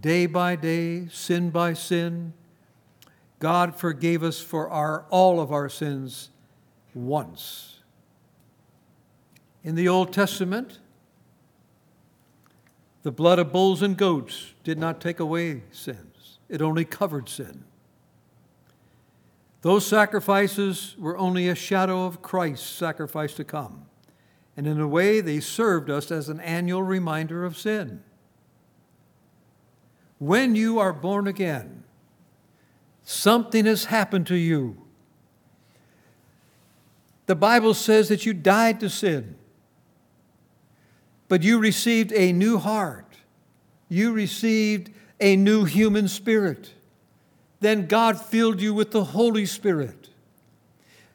day 0.02 0.26
by 0.26 0.56
day, 0.56 1.08
sin 1.08 1.50
by 1.50 1.74
sin. 1.74 2.34
God 3.40 3.76
forgave 3.76 4.24
us 4.24 4.40
for 4.40 4.70
our, 4.70 5.06
all 5.10 5.40
of 5.40 5.52
our 5.52 5.70
sins 5.70 6.30
once. 6.94 7.80
In 9.64 9.76
the 9.76 9.88
Old 9.88 10.14
Testament, 10.14 10.80
the 13.04 13.12
blood 13.12 13.40
of 13.40 13.52
bulls 13.52 13.82
and 13.82 13.96
goats 13.96 14.54
did 14.64 14.78
not 14.78 15.00
take 15.00 15.20
away 15.20 15.64
sins, 15.72 16.40
it 16.50 16.62
only 16.62 16.86
covered 16.86 17.30
sin. 17.30 17.64
Those 19.62 19.86
sacrifices 19.86 20.96
were 20.98 21.18
only 21.18 21.50
a 21.50 21.56
shadow 21.56 22.06
of 22.06 22.22
Christ's 22.22 22.68
sacrifice 22.68 23.34
to 23.36 23.44
come. 23.44 23.89
And 24.60 24.68
in 24.68 24.82
a 24.82 24.88
way, 24.88 25.22
they 25.22 25.40
served 25.40 25.90
us 25.90 26.12
as 26.12 26.28
an 26.28 26.42
annual 26.42 26.84
reminder 26.84 27.46
of 27.46 27.58
sin. 27.58 28.04
When 30.18 30.54
you 30.54 30.80
are 30.80 30.92
born 30.92 31.28
again, 31.28 31.86
something 33.04 33.66
has 33.66 33.86
happened 33.86 34.28
to 34.28 34.36
you. 34.36 34.76
The 37.28 37.36
Bible 37.36 37.74
says 37.74 38.10
that 38.10 38.26
you 38.26 38.34
died 38.34 38.82
to 38.82 38.90
sin, 38.90 39.38
but 41.30 41.42
you 41.42 41.60
received 41.60 42.12
a 42.12 42.34
new 42.34 42.58
heart. 42.58 43.16
You 43.88 44.12
received 44.12 44.92
a 45.22 45.38
new 45.38 45.64
human 45.64 46.10
spirit 46.10 46.74
then 47.60 47.88
God 47.88 48.22
filled 48.22 48.62
you 48.62 48.74
with 48.74 48.92
the 48.92 49.04
Holy 49.04 49.46
Spirit. 49.46 50.10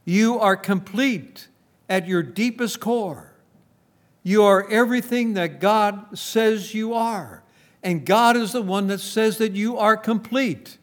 You 0.04 0.38
are 0.38 0.56
complete 0.56 1.48
at 1.88 2.06
your 2.06 2.22
deepest 2.22 2.80
core. 2.80 3.33
You 4.24 4.42
are 4.42 4.68
everything 4.70 5.34
that 5.34 5.60
God 5.60 6.18
says 6.18 6.74
you 6.74 6.94
are. 6.94 7.44
And 7.82 8.06
God 8.06 8.36
is 8.36 8.52
the 8.52 8.62
one 8.62 8.86
that 8.86 9.00
says 9.00 9.36
that 9.38 9.52
you 9.52 9.76
are 9.76 9.96
complete. 9.96 10.78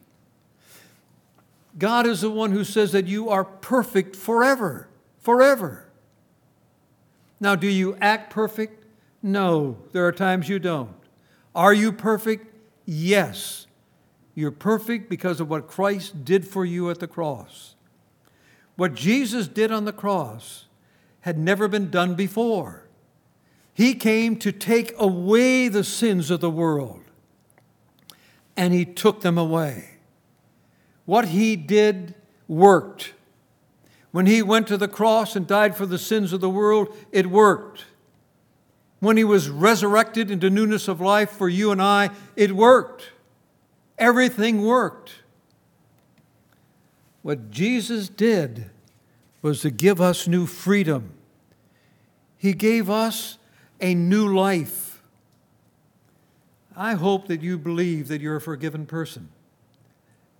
God 1.76 2.06
is 2.06 2.20
the 2.20 2.30
one 2.30 2.52
who 2.52 2.62
says 2.62 2.92
that 2.92 3.08
you 3.08 3.28
are 3.28 3.44
perfect 3.44 4.14
forever, 4.14 4.88
forever. 5.18 5.88
Now, 7.40 7.56
do 7.56 7.66
you 7.66 7.96
act 8.00 8.32
perfect? 8.32 8.84
No, 9.20 9.78
there 9.90 10.06
are 10.06 10.12
times 10.12 10.48
you 10.48 10.60
don't. 10.60 10.94
Are 11.54 11.74
you 11.74 11.92
perfect? 11.92 12.46
Yes. 12.86 13.66
You're 14.36 14.52
perfect 14.52 15.10
because 15.10 15.40
of 15.40 15.50
what 15.50 15.66
Christ 15.66 16.24
did 16.24 16.46
for 16.46 16.64
you 16.64 16.88
at 16.88 17.00
the 17.00 17.08
cross. 17.08 17.74
What 18.76 18.94
Jesus 18.94 19.48
did 19.48 19.72
on 19.72 19.84
the 19.84 19.92
cross 19.92 20.66
had 21.22 21.36
never 21.36 21.66
been 21.68 21.90
done 21.90 22.14
before. 22.14 22.81
He 23.74 23.94
came 23.94 24.36
to 24.36 24.52
take 24.52 24.92
away 24.98 25.68
the 25.68 25.84
sins 25.84 26.30
of 26.30 26.40
the 26.40 26.50
world, 26.50 27.00
and 28.56 28.72
He 28.72 28.84
took 28.84 29.22
them 29.22 29.38
away. 29.38 29.98
What 31.06 31.28
He 31.28 31.56
did 31.56 32.14
worked. 32.48 33.14
When 34.10 34.26
He 34.26 34.42
went 34.42 34.66
to 34.68 34.76
the 34.76 34.88
cross 34.88 35.34
and 35.34 35.46
died 35.46 35.74
for 35.74 35.86
the 35.86 35.98
sins 35.98 36.32
of 36.32 36.40
the 36.40 36.50
world, 36.50 36.94
it 37.10 37.28
worked. 37.28 37.86
When 39.00 39.16
He 39.16 39.24
was 39.24 39.48
resurrected 39.48 40.30
into 40.30 40.50
newness 40.50 40.86
of 40.86 41.00
life 41.00 41.30
for 41.30 41.48
you 41.48 41.70
and 41.72 41.80
I, 41.80 42.10
it 42.36 42.52
worked. 42.52 43.10
Everything 43.98 44.62
worked. 44.62 45.14
What 47.22 47.50
Jesus 47.50 48.08
did 48.08 48.70
was 49.40 49.60
to 49.62 49.70
give 49.70 50.00
us 50.00 50.28
new 50.28 50.46
freedom. 50.46 51.14
He 52.36 52.52
gave 52.52 52.90
us 52.90 53.38
a 53.82 53.94
new 53.94 54.34
life. 54.34 55.02
I 56.74 56.94
hope 56.94 57.28
that 57.28 57.42
you 57.42 57.58
believe 57.58 58.08
that 58.08 58.20
you're 58.20 58.36
a 58.36 58.40
forgiven 58.40 58.86
person. 58.86 59.28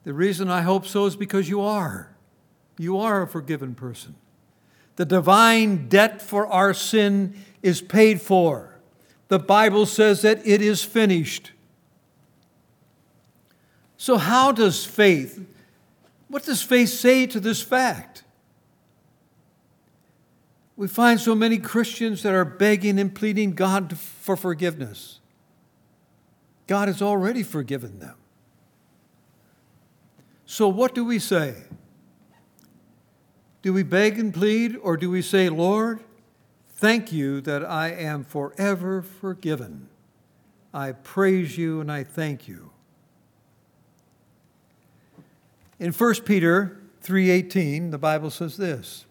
The 0.05 0.15
reason 0.15 0.49
I 0.49 0.63
hope 0.63 0.87
so 0.87 1.05
is 1.07 1.17
because 1.17 1.49
you 1.49 1.61
are. 1.61 2.15
You 2.79 2.99
are 2.99 3.23
a 3.23 3.29
forgiven 3.29 3.75
person. 3.75 4.15
The 4.97 5.05
divine 5.05 5.89
debt 5.89 6.23
for 6.23 6.47
our 6.47 6.73
sin 6.73 7.35
is 7.63 7.83
paid 7.83 8.21
for. 8.21 8.79
The 9.29 9.39
Bible 9.39 9.87
says 9.87 10.23
that 10.23 10.47
it 10.47 10.61
is 10.63 10.83
finished. 10.83 11.53
So, 13.97 14.17
how 14.17 14.53
does 14.53 14.85
faith, 14.85 15.47
what 16.29 16.45
does 16.45 16.63
faith 16.63 16.89
say 16.89 17.27
to 17.27 17.41
this 17.41 17.63
fact? 17.63 18.25
We 20.83 20.89
find 20.89 21.21
so 21.21 21.37
many 21.37 21.59
Christians 21.59 22.25
that 22.25 22.35
are 22.35 22.45
begging 22.45 22.99
and 22.99 23.15
pleading 23.15 23.53
God 23.53 23.97
for 23.97 24.37
forgiveness. 24.37 25.21
God 26.67 26.89
has 26.89 27.01
already 27.01 27.45
forgiven 27.45 28.01
them. 28.01 28.17
So, 30.45 30.67
what 30.67 30.93
do 30.93 31.05
we 31.05 31.21
say? 31.21 31.55
Do 33.63 33.73
we 33.73 33.85
beg 33.85 34.19
and 34.19 34.35
plead, 34.35 34.77
or 34.83 34.97
do 34.97 35.09
we 35.09 35.23
say, 35.23 35.49
Lord, 35.49 36.01
thank 36.71 37.13
you 37.13 37.41
that 37.43 37.65
I 37.65 37.91
am 37.91 38.25
forever 38.25 39.03
forgiven? 39.03 39.89
I 40.75 40.91
praise 40.91 41.57
you 41.57 41.81
and 41.81 41.93
I 41.93 42.03
thank 42.03 42.49
you. 42.49 42.73
In 45.79 45.93
1 45.93 46.25
Peter 46.25 46.77
3:18, 47.05 47.93
the 47.93 47.99
Bible 47.99 48.31
says 48.31 48.57
this: 48.57 49.05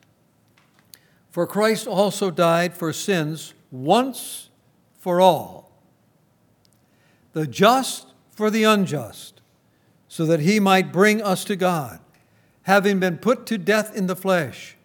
For 1.32 1.48
Christ 1.48 1.88
also 1.88 2.30
died 2.30 2.74
for 2.74 2.92
sins 2.92 3.54
once 3.72 4.50
for 5.00 5.22
all, 5.22 5.72
the 7.32 7.48
just 7.48 8.08
for 8.30 8.52
the 8.52 8.66
unjust, 8.66 9.42
so 10.10 10.26
that 10.26 10.42
he 10.42 10.60
might 10.60 10.92
bring 10.92 11.22
us 11.22 11.46
to 11.46 11.56
God, 11.56 12.00
having 12.64 13.00
been 13.00 13.18
put 13.18 13.46
to 13.48 13.58
death 13.58 13.96
in 13.96 14.08
the 14.08 14.16
flesh, 14.16 14.76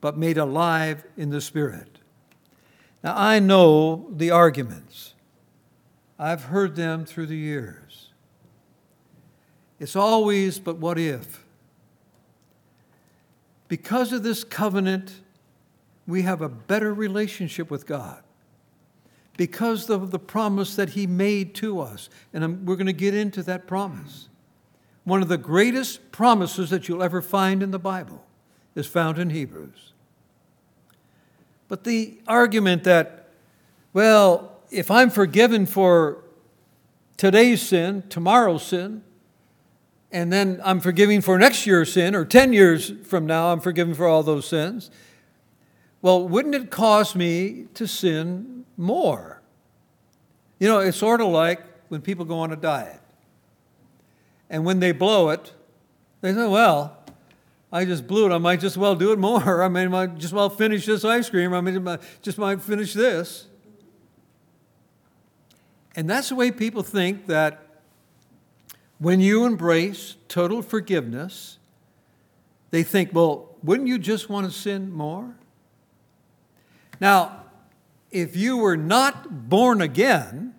but 0.00 0.18
made 0.18 0.36
alive 0.36 1.04
in 1.16 1.30
the 1.30 1.40
spirit. 1.40 2.00
Now 3.04 3.14
I 3.16 3.38
know 3.38 4.08
the 4.10 4.32
arguments. 4.32 5.14
I've 6.18 6.44
heard 6.44 6.74
them 6.74 7.04
through 7.04 7.26
the 7.26 7.36
years. 7.36 8.10
It's 9.78 9.96
always, 9.96 10.58
but 10.58 10.78
what 10.78 10.98
if? 10.98 11.44
Because 13.68 14.12
of 14.12 14.22
this 14.22 14.42
covenant, 14.44 15.20
we 16.06 16.22
have 16.22 16.40
a 16.40 16.48
better 16.48 16.92
relationship 16.92 17.70
with 17.70 17.86
God. 17.86 18.22
Because 19.36 19.90
of 19.90 20.10
the 20.10 20.18
promise 20.18 20.76
that 20.76 20.90
He 20.90 21.06
made 21.06 21.54
to 21.56 21.80
us. 21.80 22.08
And 22.32 22.66
we're 22.66 22.76
going 22.76 22.86
to 22.86 22.92
get 22.92 23.14
into 23.14 23.42
that 23.44 23.66
promise. 23.66 24.28
One 25.02 25.22
of 25.22 25.28
the 25.28 25.38
greatest 25.38 26.12
promises 26.12 26.70
that 26.70 26.88
you'll 26.88 27.02
ever 27.02 27.20
find 27.20 27.62
in 27.62 27.70
the 27.70 27.78
Bible 27.78 28.24
is 28.74 28.86
found 28.86 29.18
in 29.18 29.30
Hebrews. 29.30 29.92
But 31.68 31.84
the 31.84 32.18
argument 32.28 32.84
that, 32.84 33.28
well, 33.92 34.58
if 34.70 34.90
I'm 34.90 35.10
forgiven 35.10 35.66
for 35.66 36.22
today's 37.16 37.62
sin, 37.62 38.04
tomorrow's 38.08 38.62
sin, 38.64 39.02
and 40.12 40.32
then 40.32 40.60
I'm 40.64 40.80
forgiving 40.80 41.20
for 41.20 41.38
next 41.38 41.66
year's 41.66 41.92
sin, 41.92 42.14
or 42.14 42.24
10 42.24 42.52
years 42.52 42.92
from 43.04 43.26
now, 43.26 43.52
I'm 43.52 43.60
forgiven 43.60 43.94
for 43.94 44.06
all 44.06 44.22
those 44.22 44.46
sins. 44.46 44.90
Well, 46.04 46.28
wouldn't 46.28 46.54
it 46.54 46.70
cause 46.70 47.14
me 47.14 47.64
to 47.72 47.88
sin 47.88 48.66
more? 48.76 49.40
You 50.58 50.68
know, 50.68 50.80
it's 50.80 50.98
sort 50.98 51.22
of 51.22 51.28
like 51.28 51.62
when 51.88 52.02
people 52.02 52.26
go 52.26 52.40
on 52.40 52.52
a 52.52 52.56
diet. 52.56 53.00
And 54.50 54.66
when 54.66 54.80
they 54.80 54.92
blow 54.92 55.30
it, 55.30 55.54
they 56.20 56.34
say, 56.34 56.46
well, 56.46 56.98
I 57.72 57.86
just 57.86 58.06
blew 58.06 58.26
it. 58.26 58.34
I 58.34 58.36
might 58.36 58.60
just 58.60 58.76
well 58.76 58.94
do 58.94 59.12
it 59.12 59.18
more. 59.18 59.62
I 59.64 59.68
might 59.68 60.18
just 60.18 60.34
well 60.34 60.50
finish 60.50 60.84
this 60.84 61.06
ice 61.06 61.30
cream. 61.30 61.54
I 61.54 61.92
I 61.94 61.98
just 62.20 62.36
might 62.36 62.60
finish 62.60 62.92
this. 62.92 63.46
And 65.96 66.10
that's 66.10 66.28
the 66.28 66.34
way 66.34 66.50
people 66.50 66.82
think 66.82 67.28
that 67.28 67.62
when 68.98 69.20
you 69.20 69.46
embrace 69.46 70.16
total 70.28 70.60
forgiveness, 70.60 71.56
they 72.72 72.82
think, 72.82 73.14
well, 73.14 73.56
wouldn't 73.62 73.88
you 73.88 73.98
just 73.98 74.28
want 74.28 74.46
to 74.46 74.52
sin 74.52 74.92
more? 74.92 75.34
Now, 77.00 77.44
if 78.10 78.36
you 78.36 78.58
were 78.58 78.76
not 78.76 79.48
born 79.48 79.80
again, 79.80 80.54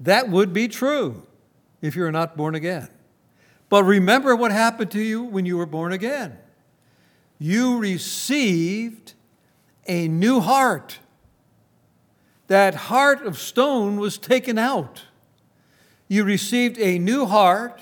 that 0.00 0.28
would 0.28 0.52
be 0.52 0.68
true 0.68 1.26
if 1.82 1.94
you're 1.94 2.12
not 2.12 2.36
born 2.36 2.54
again. 2.54 2.88
But 3.68 3.84
remember 3.84 4.34
what 4.36 4.52
happened 4.52 4.90
to 4.92 5.00
you 5.00 5.22
when 5.22 5.44
you 5.44 5.56
were 5.56 5.66
born 5.66 5.92
again. 5.92 6.38
You 7.38 7.78
received 7.78 9.14
a 9.86 10.08
new 10.08 10.40
heart. 10.40 10.98
That 12.46 12.74
heart 12.74 13.26
of 13.26 13.38
stone 13.38 13.96
was 13.96 14.18
taken 14.18 14.56
out. 14.56 15.02
You 16.08 16.24
received 16.24 16.78
a 16.78 16.98
new 16.98 17.26
heart. 17.26 17.80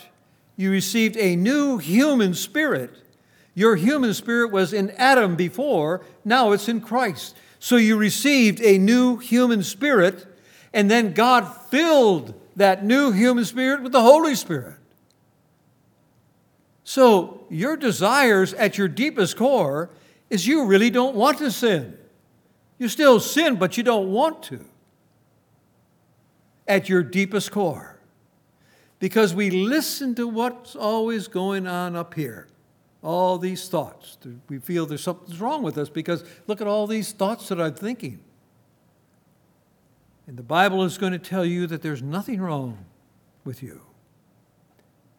You 0.57 0.70
received 0.70 1.16
a 1.16 1.37
new 1.37 1.78
human 1.78 2.35
spirit. 2.35 2.90
Your 3.54 3.76
human 3.76 4.14
spirit 4.14 4.50
was 4.50 4.72
in 4.72 4.90
Adam 4.92 5.37
before, 5.37 6.04
now 6.24 6.50
it's 6.52 6.68
in 6.68 6.80
Christ. 6.80 7.37
So 7.64 7.77
you 7.77 7.96
received 7.96 8.61
a 8.61 8.77
new 8.77 9.16
human 9.16 9.62
spirit, 9.62 10.27
and 10.74 10.90
then 10.90 11.14
God 11.14 11.44
filled 11.70 12.35
that 12.57 12.85
new 12.85 13.11
human 13.11 13.46
spirit 13.46 13.83
with 13.83 13.92
the 13.92 14.03
Holy 14.03 14.35
Spirit. 14.35 14.77
So 16.85 17.46
your 17.48 17.79
desires 17.79 18.53
at 18.53 18.77
your 18.77 18.87
deepest 18.87 19.38
core 19.38 19.88
is 20.29 20.46
you 20.46 20.66
really 20.66 20.90
don't 20.90 21.16
want 21.16 21.38
to 21.38 21.50
sin. 21.50 21.96
You 22.79 22.90
still 22.90 23.18
sin, 23.18 23.57
but 23.57 23.79
you 23.79 23.83
don't 23.83 24.12
want 24.12 24.42
to. 24.42 24.62
At 26.68 26.90
your 26.90 27.03
deepest 27.03 27.50
core 27.50 27.98
because 28.98 29.35
we 29.35 29.48
listen 29.48 30.14
to 30.16 30.29
what's 30.29 30.77
always 30.77 31.29
going 31.29 31.66
on 31.66 31.96
up 31.96 32.12
here. 32.12 32.46
All 33.04 33.38
these 33.38 33.68
thoughts. 33.68 34.18
We 34.48 34.58
feel 34.58 34.86
there's 34.86 35.02
something's 35.02 35.40
wrong 35.40 35.62
with 35.62 35.78
us 35.78 35.88
because 35.88 36.24
look 36.46 36.60
at 36.60 36.66
all 36.66 36.86
these 36.88 37.12
thoughts 37.12 37.48
that 37.48 37.60
I'm 37.60 37.74
thinking. 37.74 38.18
And 40.26 40.36
the 40.36 40.42
Bible 40.42 40.82
is 40.84 40.96
going 40.96 41.12
to 41.12 41.18
tell 41.18 41.44
you 41.44 41.66
that 41.66 41.82
there's 41.82 42.02
nothing 42.02 42.40
wrong 42.40 42.86
with 43.44 43.62
you. 43.62 43.82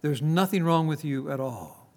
There's 0.02 0.22
nothing 0.22 0.64
wrong 0.64 0.88
with 0.88 1.06
you 1.06 1.32
at 1.32 1.40
all. 1.40 1.88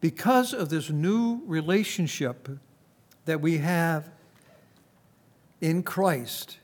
Because 0.00 0.52
of 0.52 0.68
this 0.68 0.90
new 0.90 1.40
relationship 1.46 2.48
that 3.24 3.40
we 3.40 3.58
have 3.58 4.10
in 5.60 5.82
Christ, 5.82 6.58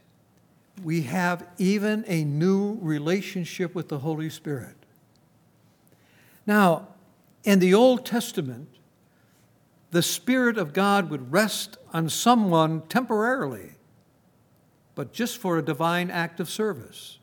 we 0.83 1.03
have 1.03 1.47
even 1.57 2.05
a 2.07 2.25
new 2.25 2.79
relationship 2.83 3.75
with 3.75 3.89
the 3.89 4.01
Holy 4.01 4.29
Spirit. 4.29 4.77
Now, 6.47 6.89
in 7.49 7.61
the 7.61 7.73
Old 7.73 8.05
Testament, 8.05 8.69
the 9.91 10.03
Spirit 10.03 10.59
of 10.59 10.75
God 10.75 11.09
would 11.09 11.33
rest 11.33 11.79
on 11.95 12.11
someone 12.11 12.83
temporarily, 12.89 13.71
but 14.95 15.15
just 15.15 15.39
for 15.39 15.57
a 15.57 15.63
divine 15.63 16.11
act 16.11 16.41
of 16.41 16.51
service. 16.51 17.21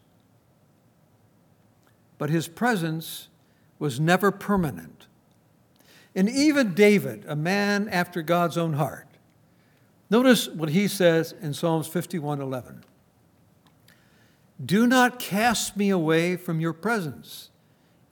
But 2.17 2.31
his 2.31 2.47
presence 2.47 3.27
was 3.77 3.99
never 3.99 4.31
permanent. 4.31 5.05
And 6.15 6.27
even 6.27 6.73
David, 6.73 7.25
a 7.27 7.35
man 7.35 7.88
after 7.88 8.23
God's 8.23 8.57
own 8.57 8.73
heart, 8.73 9.07
notice 10.09 10.47
what 10.47 10.69
he 10.69 10.88
says 10.88 11.35
in 11.39 11.53
Psalms 11.53 11.88
51 11.88 12.41
11. 12.41 12.83
Do 14.65 14.88
not 14.88 15.19
cast 15.19 15.77
me 15.77 15.91
away 15.91 16.35
from 16.35 16.59
your 16.59 16.73
presence, 16.73 17.51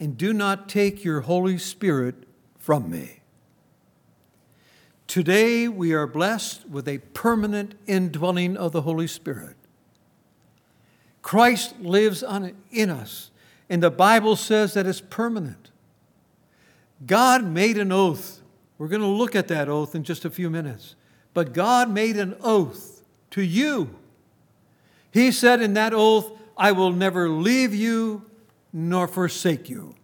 and 0.04 0.18
do 0.18 0.34
not 0.34 0.68
take 0.68 1.06
your 1.06 1.22
Holy 1.22 1.58
Spirit 1.58 2.28
from 2.58 2.92
me. 2.92 3.22
Today 5.08 5.70
we 5.70 5.94
are 5.94 6.06
blessed 6.06 6.68
with 6.68 6.90
a 6.90 6.98
permanent 7.14 7.76
indwelling 7.88 8.58
of 8.58 8.74
the 8.74 8.82
Holy 8.82 9.08
Spirit. 9.08 9.56
Christ 11.22 11.80
lives 11.80 12.22
on, 12.22 12.52
in 12.70 12.90
us, 12.90 13.32
and 13.70 13.82
the 13.82 13.90
Bible 13.90 14.36
says 14.36 14.74
that 14.74 14.86
it's 14.86 15.00
permanent. 15.00 15.72
God 17.08 17.46
made 17.46 17.78
an 17.78 17.94
oath. 17.94 18.42
We're 18.78 18.90
going 18.90 19.02
to 19.02 19.08
look 19.08 19.38
at 19.38 19.48
that 19.48 19.70
oath 19.70 19.96
in 19.96 20.04
just 20.04 20.26
a 20.26 20.30
few 20.30 20.50
minutes. 20.50 20.96
But 21.34 21.54
God 21.54 21.90
made 21.90 22.18
an 22.18 22.36
oath 22.42 23.06
to 23.32 23.42
you. 23.42 23.96
He 25.12 25.32
said 25.32 25.62
in 25.62 25.76
that 25.76 25.94
oath, 25.94 26.30
I 26.58 26.74
will 26.74 26.92
never 26.92 27.30
leave 27.30 27.74
you 27.74 28.26
nor 28.74 29.08
forsake 29.08 29.70
you. 29.70 29.96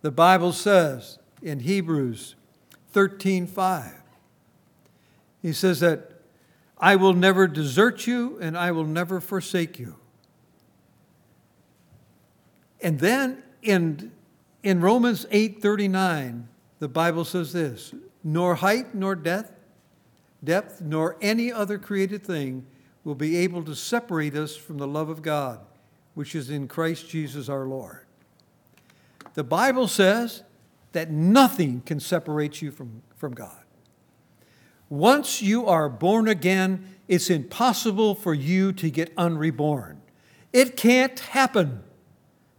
The 0.00 0.10
Bible 0.10 0.52
says 0.52 1.18
in 1.42 1.60
Hebrews 1.60 2.34
13 2.92 3.46
5, 3.46 3.92
he 5.42 5.52
says 5.52 5.80
that 5.80 6.12
I 6.78 6.96
will 6.96 7.12
never 7.12 7.46
desert 7.46 8.06
you 8.06 8.38
and 8.40 8.56
I 8.56 8.72
will 8.72 8.84
never 8.84 9.20
forsake 9.20 9.78
you. 9.78 9.96
And 12.80 12.98
then 12.98 13.42
in, 13.62 14.12
in 14.62 14.80
Romans 14.80 15.26
8 15.30 15.60
39, 15.60 16.48
the 16.78 16.88
Bible 16.88 17.24
says 17.24 17.52
this 17.52 17.94
nor 18.24 18.56
height 18.56 18.94
nor 18.94 19.14
depth, 19.14 19.52
depth, 20.42 20.80
nor 20.80 21.16
any 21.20 21.52
other 21.52 21.78
created 21.78 22.24
thing 22.24 22.66
will 23.04 23.14
be 23.14 23.36
able 23.36 23.62
to 23.62 23.74
separate 23.74 24.34
us 24.34 24.56
from 24.56 24.78
the 24.78 24.86
love 24.86 25.08
of 25.08 25.22
God, 25.22 25.60
which 26.14 26.34
is 26.34 26.50
in 26.50 26.66
Christ 26.66 27.08
Jesus 27.08 27.48
our 27.48 27.66
Lord. 27.66 28.05
The 29.36 29.44
Bible 29.44 29.86
says 29.86 30.42
that 30.92 31.10
nothing 31.10 31.82
can 31.82 32.00
separate 32.00 32.62
you 32.62 32.70
from, 32.70 33.02
from 33.16 33.34
God. 33.34 33.64
Once 34.88 35.42
you 35.42 35.66
are 35.66 35.90
born 35.90 36.26
again, 36.26 36.88
it's 37.06 37.28
impossible 37.28 38.14
for 38.14 38.32
you 38.32 38.72
to 38.72 38.90
get 38.90 39.14
unreborn. 39.14 39.98
It 40.54 40.74
can't 40.74 41.20
happen. 41.20 41.82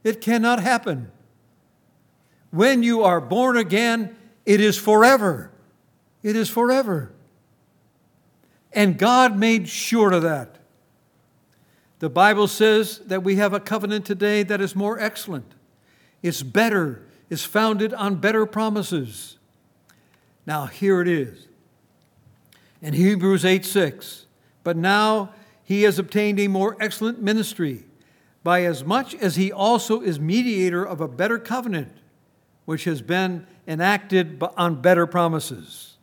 It 0.04 0.22
cannot 0.22 0.62
happen. 0.62 1.12
When 2.52 2.84
you 2.84 3.02
are 3.04 3.20
born 3.20 3.58
again, 3.58 4.16
it 4.46 4.62
is 4.62 4.78
forever. 4.78 5.52
It 6.22 6.36
is 6.36 6.48
forever. 6.48 7.12
And 8.72 9.00
God 9.00 9.36
made 9.36 9.68
sure 9.68 10.14
of 10.14 10.22
that. 10.22 10.60
The 11.98 12.10
Bible 12.10 12.48
says 12.48 13.00
that 13.00 13.24
we 13.24 13.38
have 13.38 13.54
a 13.54 13.60
covenant 13.60 14.06
today 14.06 14.44
that 14.44 14.62
is 14.62 14.76
more 14.76 15.00
excellent. 15.00 15.56
It's 16.22 16.44
better, 16.44 17.04
it's 17.30 17.44
founded 17.44 17.94
on 17.94 18.16
better 18.16 18.46
promises. 18.46 19.38
Now, 20.46 20.66
here 20.66 21.02
it 21.02 21.08
is. 21.08 21.48
In 22.82 22.94
Hebrews 22.94 23.44
8 23.44 23.66
6, 23.66 24.26
but 24.64 24.78
now 24.78 25.32
he 25.64 25.84
has 25.84 26.00
obtained 26.00 26.40
a 26.40 26.48
more 26.48 26.78
excellent 26.80 27.22
ministry, 27.22 27.84
by 28.44 28.64
as 28.64 28.86
much 28.86 29.14
as 29.16 29.36
he 29.36 29.52
also 29.52 30.00
is 30.00 30.20
mediator 30.20 30.86
of 30.86 31.02
a 31.02 31.08
better 31.08 31.38
covenant, 31.38 31.92
which 32.66 32.86
has 32.86 33.02
been 33.02 33.46
enacted 33.68 34.42
on 34.56 34.82
better 34.82 35.06
promises. 35.06 35.98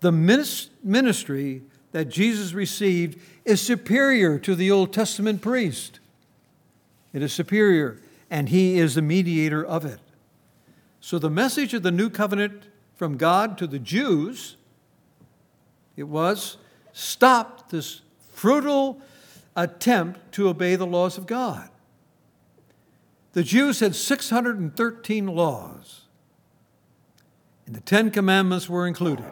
The 0.00 0.12
ministry 0.12 1.62
that 1.92 2.06
Jesus 2.06 2.52
received 2.52 3.18
is 3.44 3.60
superior 3.60 4.38
to 4.38 4.54
the 4.54 4.70
Old 4.70 4.92
Testament 4.92 5.40
priest. 5.40 6.00
It 7.12 7.22
is 7.22 7.32
superior, 7.32 8.00
and 8.30 8.48
he 8.48 8.78
is 8.78 8.94
the 8.94 9.02
mediator 9.02 9.64
of 9.64 9.84
it. 9.84 10.00
So 11.00 11.18
the 11.18 11.30
message 11.30 11.74
of 11.74 11.82
the 11.82 11.90
new 11.90 12.08
covenant 12.08 12.68
from 12.94 13.16
God 13.16 13.58
to 13.58 13.66
the 13.66 13.78
Jews 13.78 14.56
it 16.00 16.08
was 16.08 16.56
stop 16.94 17.68
this 17.68 18.00
fruitful 18.32 19.02
attempt 19.54 20.32
to 20.32 20.48
obey 20.48 20.74
the 20.74 20.86
laws 20.86 21.18
of 21.18 21.26
God. 21.26 21.68
The 23.32 23.42
Jews 23.42 23.80
had 23.80 23.94
613 23.94 25.26
laws, 25.26 26.06
and 27.66 27.74
the 27.74 27.82
Ten 27.82 28.10
Commandments 28.10 28.66
were 28.66 28.86
included. 28.86 29.30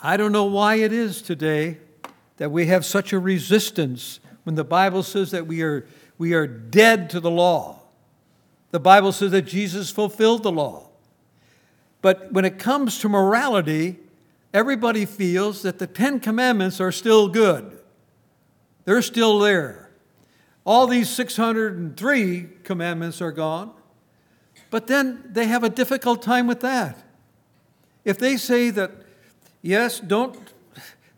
I 0.00 0.16
don't 0.16 0.30
know 0.30 0.44
why 0.44 0.76
it 0.76 0.92
is 0.92 1.20
today 1.20 1.78
that 2.36 2.52
we 2.52 2.66
have 2.66 2.84
such 2.84 3.12
a 3.12 3.18
resistance 3.18 4.20
when 4.44 4.54
the 4.54 4.62
Bible 4.62 5.02
says 5.02 5.32
that 5.32 5.48
we 5.48 5.62
are, 5.62 5.86
we 6.18 6.34
are 6.34 6.46
dead 6.46 7.10
to 7.10 7.20
the 7.20 7.30
law. 7.30 7.80
The 8.70 8.80
Bible 8.80 9.12
says 9.12 9.30
that 9.30 9.42
Jesus 9.42 9.90
fulfilled 9.90 10.42
the 10.42 10.52
law. 10.52 10.88
But 12.02 12.32
when 12.32 12.44
it 12.44 12.58
comes 12.58 12.98
to 13.00 13.08
morality, 13.08 13.98
everybody 14.52 15.04
feels 15.04 15.62
that 15.62 15.78
the 15.78 15.86
Ten 15.86 16.20
Commandments 16.20 16.80
are 16.80 16.92
still 16.92 17.28
good. 17.28 17.78
They're 18.84 19.02
still 19.02 19.38
there. 19.38 19.90
All 20.64 20.86
these 20.86 21.08
603 21.10 22.48
commandments 22.64 23.20
are 23.20 23.32
gone. 23.32 23.72
But 24.70 24.86
then 24.88 25.24
they 25.30 25.46
have 25.46 25.64
a 25.64 25.68
difficult 25.68 26.22
time 26.22 26.46
with 26.46 26.60
that. 26.60 27.02
If 28.04 28.18
they 28.18 28.36
say 28.36 28.70
that, 28.70 28.90
yes, 29.62 30.00
don't, 30.00 30.36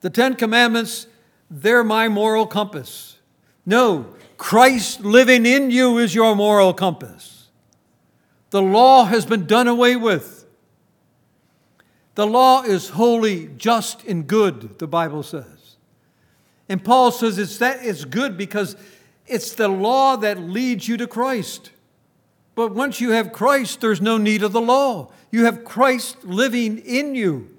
the 0.00 0.11
Ten 0.11 0.34
Commandments, 0.34 1.06
they're 1.50 1.84
my 1.84 2.08
moral 2.08 2.46
compass. 2.46 3.18
No, 3.64 4.14
Christ 4.38 5.01
living 5.01 5.44
in 5.44 5.70
you 5.70 5.98
is 5.98 6.14
your 6.14 6.35
moral 6.35 6.72
compass. 6.72 7.48
The 8.51 8.62
law 8.62 9.05
has 9.05 9.27
been 9.27 9.46
done 9.46 9.68
away 9.68 9.96
with. 9.96 10.46
The 12.14 12.27
law 12.27 12.62
is 12.62 12.90
holy, 12.90 13.48
just, 13.59 14.05
and 14.05 14.27
good, 14.27 14.79
the 14.79 14.87
Bible 14.87 15.22
says. 15.22 15.77
And 16.68 16.83
Paul 16.83 17.11
says 17.11 17.38
it's 17.38 17.59
that 17.59 17.85
it's 17.85 18.05
good 18.05 18.37
because 18.37 18.77
it's 19.27 19.55
the 19.55 19.68
law 19.68 20.16
that 20.16 20.38
leads 20.38 20.88
you 20.88 20.96
to 20.96 21.07
Christ. 21.07 21.70
But 22.55 22.74
once 22.74 23.01
you 23.01 23.11
have 23.11 23.33
Christ, 23.33 23.81
there's 23.81 24.01
no 24.01 24.18
need 24.18 24.42
of 24.42 24.53
the 24.53 24.61
law. 24.61 25.12
You 25.31 25.44
have 25.44 25.64
Christ 25.64 26.24
living 26.24 26.79
in 26.79 27.14
you. 27.14 27.55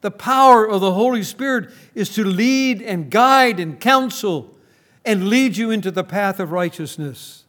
The 0.00 0.10
power 0.10 0.68
of 0.68 0.80
the 0.80 0.92
Holy 0.92 1.22
Spirit 1.22 1.70
is 1.94 2.10
to 2.14 2.24
lead 2.24 2.82
and 2.82 3.10
guide 3.10 3.58
and 3.58 3.80
counsel 3.80 4.53
and 5.04 5.28
lead 5.28 5.56
you 5.56 5.70
into 5.70 5.90
the 5.90 6.04
path 6.04 6.40
of 6.40 6.50
righteousness. 6.52 7.44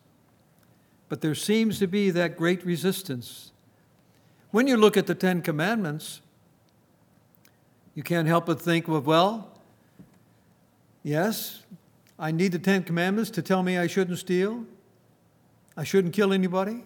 But 1.07 1.21
there 1.21 1.35
seems 1.35 1.79
to 1.79 1.87
be 1.87 2.09
that 2.11 2.35
great 2.37 2.65
resistance. 2.65 3.51
When 4.51 4.67
you 4.67 4.77
look 4.77 4.97
at 4.97 5.07
the 5.07 5.15
Ten 5.15 5.41
Commandments, 5.41 6.21
you 7.93 8.03
can't 8.03 8.27
help 8.27 8.47
but 8.47 8.61
think, 8.61 8.87
well, 8.87 9.01
well, 9.01 9.51
yes, 11.03 11.63
I 12.17 12.31
need 12.31 12.51
the 12.51 12.59
Ten 12.59 12.83
Commandments 12.83 13.29
to 13.31 13.41
tell 13.41 13.63
me 13.63 13.77
I 13.77 13.87
shouldn't 13.87 14.17
steal, 14.17 14.65
I 15.77 15.83
shouldn't 15.83 16.13
kill 16.13 16.33
anybody, 16.33 16.83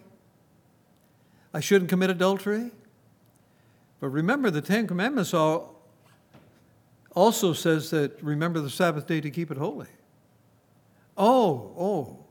I 1.52 1.60
shouldn't 1.60 1.90
commit 1.90 2.10
adultery. 2.10 2.70
But 3.98 4.08
remember, 4.08 4.50
the 4.50 4.62
Ten 4.62 4.86
Commandments 4.86 5.34
also 5.34 5.76
says 7.52 7.90
that 7.90 8.22
remember 8.22 8.60
the 8.60 8.70
Sabbath 8.70 9.06
day 9.06 9.20
to 9.20 9.30
keep 9.30 9.50
it 9.50 9.56
holy. 9.56 9.88
Oh, 11.22 11.74
oh, 11.78 12.24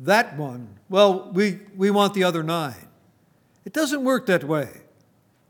that 0.00 0.36
one. 0.36 0.78
Well, 0.90 1.30
we, 1.32 1.60
we 1.74 1.90
want 1.90 2.12
the 2.12 2.22
other 2.22 2.42
nine. 2.42 2.86
It 3.64 3.72
doesn't 3.72 4.04
work 4.04 4.26
that 4.26 4.44
way. 4.44 4.68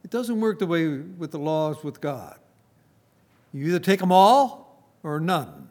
It 0.05 0.11
doesn't 0.11 0.40
work 0.40 0.61
the 0.61 0.66
way 0.66 0.87
with 0.87 1.33
the 1.33 1.38
laws 1.40 1.83
with 1.83 2.01
God. 2.01 2.38
You 3.53 3.66
either 3.66 3.81
take 3.81 3.98
them 3.98 4.12
all 4.12 4.85
or 5.03 5.18
none. 5.18 5.68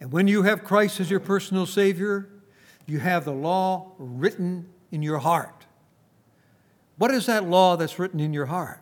And 0.00 0.12
when 0.12 0.28
you 0.28 0.42
have 0.42 0.64
Christ 0.64 1.00
as 1.00 1.10
your 1.10 1.20
personal 1.20 1.64
Savior, 1.64 2.28
you 2.86 2.98
have 2.98 3.24
the 3.24 3.32
law 3.32 3.92
written 3.96 4.68
in 4.90 5.02
your 5.02 5.18
heart. 5.18 5.64
What 6.98 7.10
is 7.10 7.24
that 7.24 7.48
law 7.48 7.76
that's 7.76 7.98
written 7.98 8.20
in 8.20 8.34
your 8.34 8.46
heart? 8.46 8.80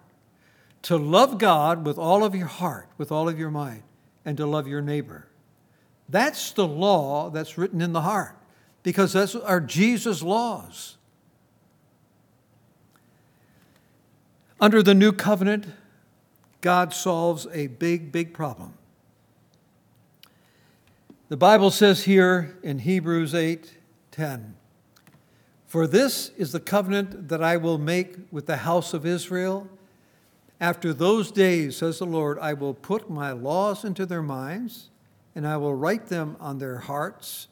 To 0.82 0.96
love 0.96 1.38
God 1.38 1.86
with 1.86 1.96
all 1.96 2.24
of 2.24 2.34
your 2.34 2.48
heart, 2.48 2.88
with 2.98 3.12
all 3.12 3.28
of 3.28 3.38
your 3.38 3.52
mind, 3.52 3.84
and 4.24 4.36
to 4.36 4.46
love 4.46 4.66
your 4.66 4.82
neighbor. 4.82 5.29
That's 6.10 6.50
the 6.50 6.66
law 6.66 7.30
that's 7.30 7.56
written 7.56 7.80
in 7.80 7.92
the 7.92 8.00
heart 8.00 8.36
because 8.82 9.12
those 9.12 9.36
are 9.36 9.60
Jesus' 9.60 10.22
laws. 10.22 10.96
Under 14.60 14.82
the 14.82 14.94
new 14.94 15.12
covenant, 15.12 15.66
God 16.60 16.92
solves 16.92 17.46
a 17.52 17.68
big, 17.68 18.10
big 18.12 18.34
problem. 18.34 18.74
The 21.28 21.36
Bible 21.36 21.70
says 21.70 22.04
here 22.04 22.58
in 22.62 22.80
Hebrews 22.80 23.34
8 23.34 23.78
10, 24.10 24.56
For 25.66 25.86
this 25.86 26.30
is 26.36 26.50
the 26.50 26.60
covenant 26.60 27.28
that 27.28 27.42
I 27.42 27.56
will 27.56 27.78
make 27.78 28.16
with 28.32 28.46
the 28.46 28.58
house 28.58 28.92
of 28.92 29.06
Israel. 29.06 29.68
After 30.60 30.92
those 30.92 31.30
days, 31.30 31.76
says 31.76 32.00
the 32.00 32.04
Lord, 32.04 32.38
I 32.40 32.52
will 32.52 32.74
put 32.74 33.08
my 33.08 33.30
laws 33.30 33.84
into 33.84 34.04
their 34.04 34.22
minds 34.22 34.90
and 35.34 35.46
I 35.46 35.56
will 35.56 35.74
write 35.74 36.06
them 36.06 36.36
on 36.40 36.58
their 36.58 36.78
hearts, 36.78 37.48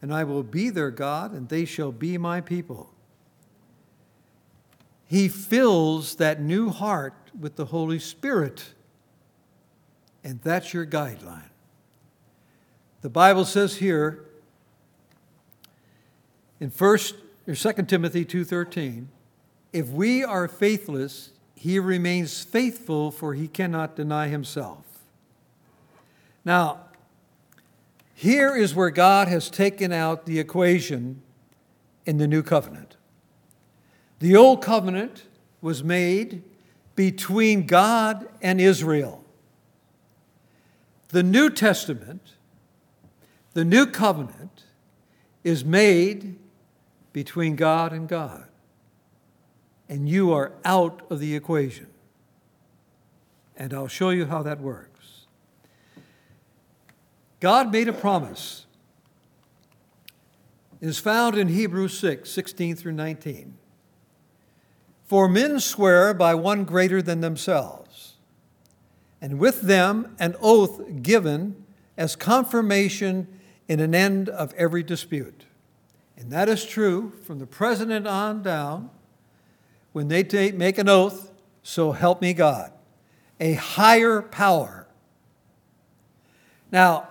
and 0.00 0.12
I 0.12 0.24
will 0.24 0.42
be 0.42 0.70
their 0.70 0.90
God, 0.90 1.32
and 1.32 1.48
they 1.48 1.64
shall 1.64 1.92
be 1.92 2.18
my 2.18 2.40
people. 2.40 2.92
He 5.06 5.28
fills 5.28 6.16
that 6.16 6.40
new 6.40 6.68
heart 6.68 7.14
with 7.38 7.56
the 7.56 7.66
Holy 7.66 7.98
Spirit, 7.98 8.74
and 10.22 10.40
that's 10.42 10.74
your 10.74 10.86
guideline. 10.86 11.50
The 13.00 13.08
Bible 13.08 13.44
says 13.44 13.76
here 13.76 14.24
in 16.60 16.70
1st 16.70 17.14
or 17.46 17.54
2 17.54 17.88
Timothy 17.88 18.24
2:13, 18.24 19.08
if 19.72 19.88
we 19.88 20.24
are 20.24 20.48
faithless, 20.48 21.30
he 21.54 21.78
remains 21.78 22.42
faithful 22.42 23.10
for 23.10 23.34
he 23.34 23.48
cannot 23.48 23.96
deny 23.96 24.28
himself. 24.28 24.84
Now, 26.44 26.87
here 28.18 28.56
is 28.56 28.74
where 28.74 28.90
God 28.90 29.28
has 29.28 29.48
taken 29.48 29.92
out 29.92 30.26
the 30.26 30.40
equation 30.40 31.22
in 32.04 32.18
the 32.18 32.26
new 32.26 32.42
covenant. 32.42 32.96
The 34.18 34.34
old 34.34 34.60
covenant 34.60 35.22
was 35.60 35.84
made 35.84 36.42
between 36.96 37.64
God 37.64 38.28
and 38.42 38.60
Israel. 38.60 39.24
The 41.10 41.22
New 41.22 41.48
Testament, 41.48 42.34
the 43.52 43.64
new 43.64 43.86
covenant, 43.86 44.64
is 45.44 45.64
made 45.64 46.40
between 47.12 47.54
God 47.54 47.92
and 47.92 48.08
God. 48.08 48.48
And 49.88 50.08
you 50.08 50.32
are 50.32 50.50
out 50.64 51.02
of 51.08 51.20
the 51.20 51.36
equation. 51.36 51.86
And 53.56 53.72
I'll 53.72 53.86
show 53.86 54.10
you 54.10 54.26
how 54.26 54.42
that 54.42 54.58
works. 54.60 54.87
God 57.40 57.72
made 57.72 57.88
a 57.88 57.92
promise. 57.92 58.66
It 60.80 60.88
is 60.88 60.98
found 60.98 61.36
in 61.36 61.48
Hebrews 61.48 61.98
6 61.98 62.30
16 62.30 62.76
through 62.76 62.92
19. 62.92 63.56
For 65.06 65.28
men 65.28 65.58
swear 65.58 66.12
by 66.12 66.34
one 66.34 66.64
greater 66.64 67.00
than 67.00 67.20
themselves, 67.20 68.14
and 69.20 69.38
with 69.38 69.62
them 69.62 70.14
an 70.18 70.36
oath 70.40 71.02
given 71.02 71.64
as 71.96 72.14
confirmation 72.14 73.26
in 73.66 73.80
an 73.80 73.94
end 73.94 74.28
of 74.28 74.52
every 74.54 74.82
dispute. 74.82 75.46
And 76.16 76.30
that 76.30 76.48
is 76.48 76.66
true 76.66 77.12
from 77.24 77.38
the 77.38 77.46
president 77.46 78.06
on 78.06 78.42
down 78.42 78.90
when 79.92 80.08
they 80.08 80.52
make 80.52 80.78
an 80.78 80.88
oath, 80.88 81.32
so 81.62 81.92
help 81.92 82.20
me 82.20 82.34
God, 82.34 82.72
a 83.40 83.54
higher 83.54 84.20
power. 84.20 84.86
Now, 86.70 87.08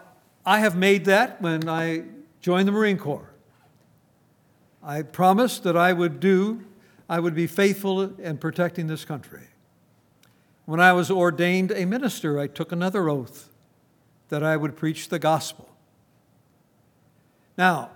I 0.48 0.60
have 0.60 0.78
made 0.78 1.04
that 1.06 1.42
when 1.42 1.68
I 1.68 2.04
joined 2.40 2.70
the 2.70 2.72
Marine 2.72 2.98
Corps. 2.98 3.34
I 4.82 5.02
promised 5.02 5.64
that 5.64 5.76
I 5.76 5.92
would 5.92 6.22
do, 6.22 6.64
I 7.10 7.20
would 7.20 7.36
be 7.36 7.48
faithful 7.48 8.18
in 8.18 8.38
protecting 8.38 8.88
this 8.88 9.04
country. 9.04 9.48
When 10.64 10.80
I 10.80 10.94
was 10.94 11.12
ordained 11.12 11.74
a 11.74 11.84
minister, 11.84 12.40
I 12.40 12.48
took 12.48 12.72
another 12.72 13.10
oath 13.10 13.50
that 14.30 14.42
I 14.42 14.56
would 14.56 14.78
preach 14.78 15.10
the 15.10 15.20
gospel. 15.20 15.70
Now, 17.58 17.90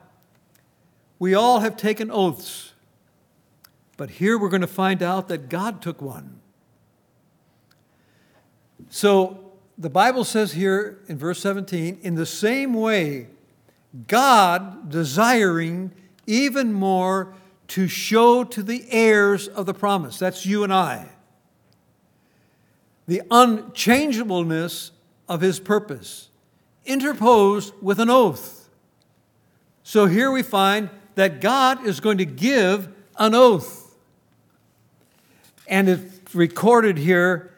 we 1.19 1.33
all 1.33 1.61
have 1.61 1.77
taken 1.77 2.11
oaths, 2.11 2.73
but 3.95 4.09
here 4.09 4.37
we're 4.37 4.49
going 4.49 4.59
to 4.59 4.67
find 4.67 5.01
out 5.01 5.29
that 5.29 5.47
God 5.47 5.81
took 5.81 6.01
one. 6.01 6.41
So, 8.89 9.40
the 9.77 9.89
Bible 9.89 10.23
says 10.23 10.53
here 10.53 10.99
in 11.07 11.17
verse 11.17 11.39
17, 11.39 11.99
in 12.01 12.15
the 12.15 12.25
same 12.25 12.73
way, 12.73 13.27
God 14.07 14.89
desiring 14.89 15.91
even 16.27 16.71
more 16.71 17.33
to 17.69 17.87
show 17.87 18.43
to 18.43 18.63
the 18.63 18.85
heirs 18.89 19.47
of 19.47 19.65
the 19.65 19.73
promise, 19.73 20.19
that's 20.19 20.45
you 20.45 20.63
and 20.63 20.73
I, 20.73 21.09
the 23.07 23.21
unchangeableness 23.31 24.91
of 25.27 25.41
his 25.41 25.59
purpose, 25.59 26.29
interposed 26.85 27.73
with 27.81 27.99
an 27.99 28.09
oath. 28.09 28.69
So 29.83 30.05
here 30.05 30.31
we 30.31 30.43
find 30.43 30.89
that 31.15 31.41
God 31.41 31.85
is 31.85 31.99
going 31.99 32.17
to 32.19 32.25
give 32.25 32.89
an 33.17 33.35
oath. 33.35 33.95
And 35.67 35.89
it's 35.89 36.35
recorded 36.35 36.97
here 36.97 37.50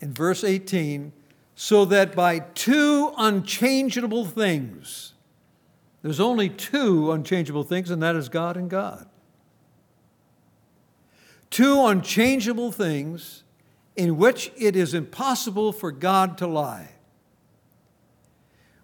in 0.00 0.12
verse 0.12 0.44
18 0.44 1.12
so 1.54 1.84
that 1.84 2.14
by 2.16 2.38
two 2.38 3.12
unchangeable 3.18 4.24
things, 4.24 5.12
there's 6.02 6.20
only 6.20 6.48
two 6.48 7.12
unchangeable 7.12 7.64
things, 7.64 7.90
and 7.90 8.02
that 8.02 8.16
is 8.16 8.30
God 8.30 8.56
and 8.56 8.70
God. 8.70 9.06
Two 11.50 11.84
unchangeable 11.84 12.72
things 12.72 13.42
in 13.94 14.16
which 14.16 14.50
it 14.56 14.74
is 14.74 14.94
impossible 14.94 15.72
for 15.72 15.92
God 15.92 16.38
to 16.38 16.46
lie. 16.46 16.92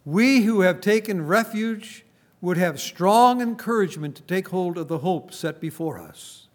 We 0.04 0.42
who 0.42 0.60
have 0.60 0.82
taken 0.82 1.26
refuge 1.26 2.04
would 2.42 2.58
have 2.58 2.78
strong 2.78 3.40
encouragement 3.40 4.16
to 4.16 4.22
take 4.22 4.48
hold 4.48 4.76
of 4.76 4.88
the 4.88 4.98
hope 4.98 5.32
set 5.32 5.60
before 5.60 5.98
us. 5.98 6.48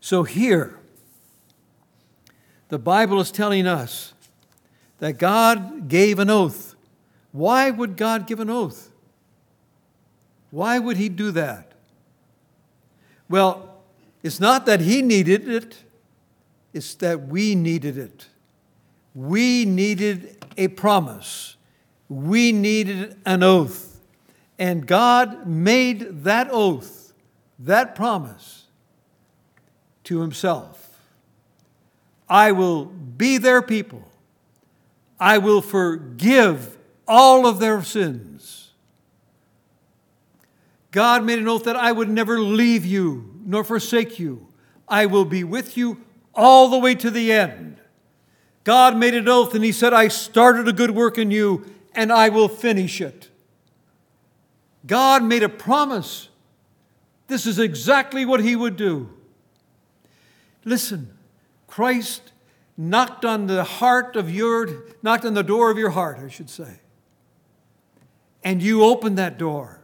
So 0.00 0.24
here, 0.24 0.79
the 2.70 2.78
Bible 2.78 3.20
is 3.20 3.30
telling 3.30 3.66
us 3.66 4.14
that 5.00 5.18
God 5.18 5.88
gave 5.88 6.18
an 6.18 6.30
oath. 6.30 6.76
Why 7.32 7.70
would 7.70 7.96
God 7.96 8.26
give 8.26 8.40
an 8.40 8.48
oath? 8.48 8.90
Why 10.50 10.78
would 10.78 10.96
He 10.96 11.08
do 11.08 11.30
that? 11.32 11.72
Well, 13.28 13.82
it's 14.22 14.40
not 14.40 14.66
that 14.66 14.80
He 14.80 15.02
needed 15.02 15.48
it, 15.48 15.84
it's 16.72 16.94
that 16.96 17.26
we 17.26 17.54
needed 17.54 17.98
it. 17.98 18.28
We 19.14 19.64
needed 19.64 20.44
a 20.56 20.68
promise, 20.68 21.56
we 22.08 22.52
needed 22.52 23.16
an 23.26 23.42
oath. 23.42 24.00
And 24.58 24.86
God 24.86 25.46
made 25.46 26.24
that 26.24 26.48
oath, 26.52 27.14
that 27.58 27.94
promise, 27.94 28.66
to 30.04 30.20
Himself. 30.20 30.89
I 32.30 32.52
will 32.52 32.86
be 32.86 33.36
their 33.36 33.60
people 33.60 34.10
I 35.20 35.36
will 35.36 35.60
forgive 35.60 36.78
all 37.06 37.46
of 37.46 37.58
their 37.58 37.82
sins. 37.82 38.70
God 40.90 41.24
made 41.24 41.38
an 41.38 41.46
oath 41.46 41.64
that 41.64 41.76
I 41.76 41.92
would 41.92 42.08
never 42.08 42.40
leave 42.40 42.86
you 42.86 43.38
nor 43.44 43.62
forsake 43.62 44.18
you. 44.18 44.48
I 44.88 45.06
will 45.06 45.26
be 45.26 45.44
with 45.44 45.76
you 45.76 46.02
all 46.34 46.68
the 46.68 46.78
way 46.78 46.94
to 46.96 47.10
the 47.10 47.30
end. 47.30 47.76
God 48.64 48.96
made 48.96 49.14
an 49.14 49.28
oath 49.28 49.54
and 49.54 49.62
He 49.62 49.72
said, 49.72 49.92
I 49.92 50.08
started 50.08 50.66
a 50.66 50.72
good 50.72 50.92
work 50.92 51.18
in 51.18 51.30
you 51.30 51.66
and 51.94 52.10
I 52.10 52.30
will 52.30 52.48
finish 52.48 53.00
it. 53.00 53.28
God 54.86 55.22
made 55.22 55.42
a 55.42 55.48
promise. 55.48 56.28
This 57.28 57.46
is 57.46 57.58
exactly 57.58 58.24
what 58.24 58.40
He 58.40 58.56
would 58.56 58.76
do. 58.76 59.10
Listen, 60.64 61.16
Christ 61.70 62.32
knocked 62.76 63.24
on 63.24 63.46
the 63.46 63.62
heart 63.62 64.16
of 64.16 64.28
your, 64.28 64.68
knocked 65.02 65.24
on 65.24 65.34
the 65.34 65.44
door 65.44 65.70
of 65.70 65.78
your 65.78 65.90
heart, 65.90 66.18
I 66.18 66.28
should 66.28 66.50
say. 66.50 66.80
And 68.42 68.60
you 68.60 68.84
opened 68.84 69.16
that 69.18 69.38
door 69.38 69.80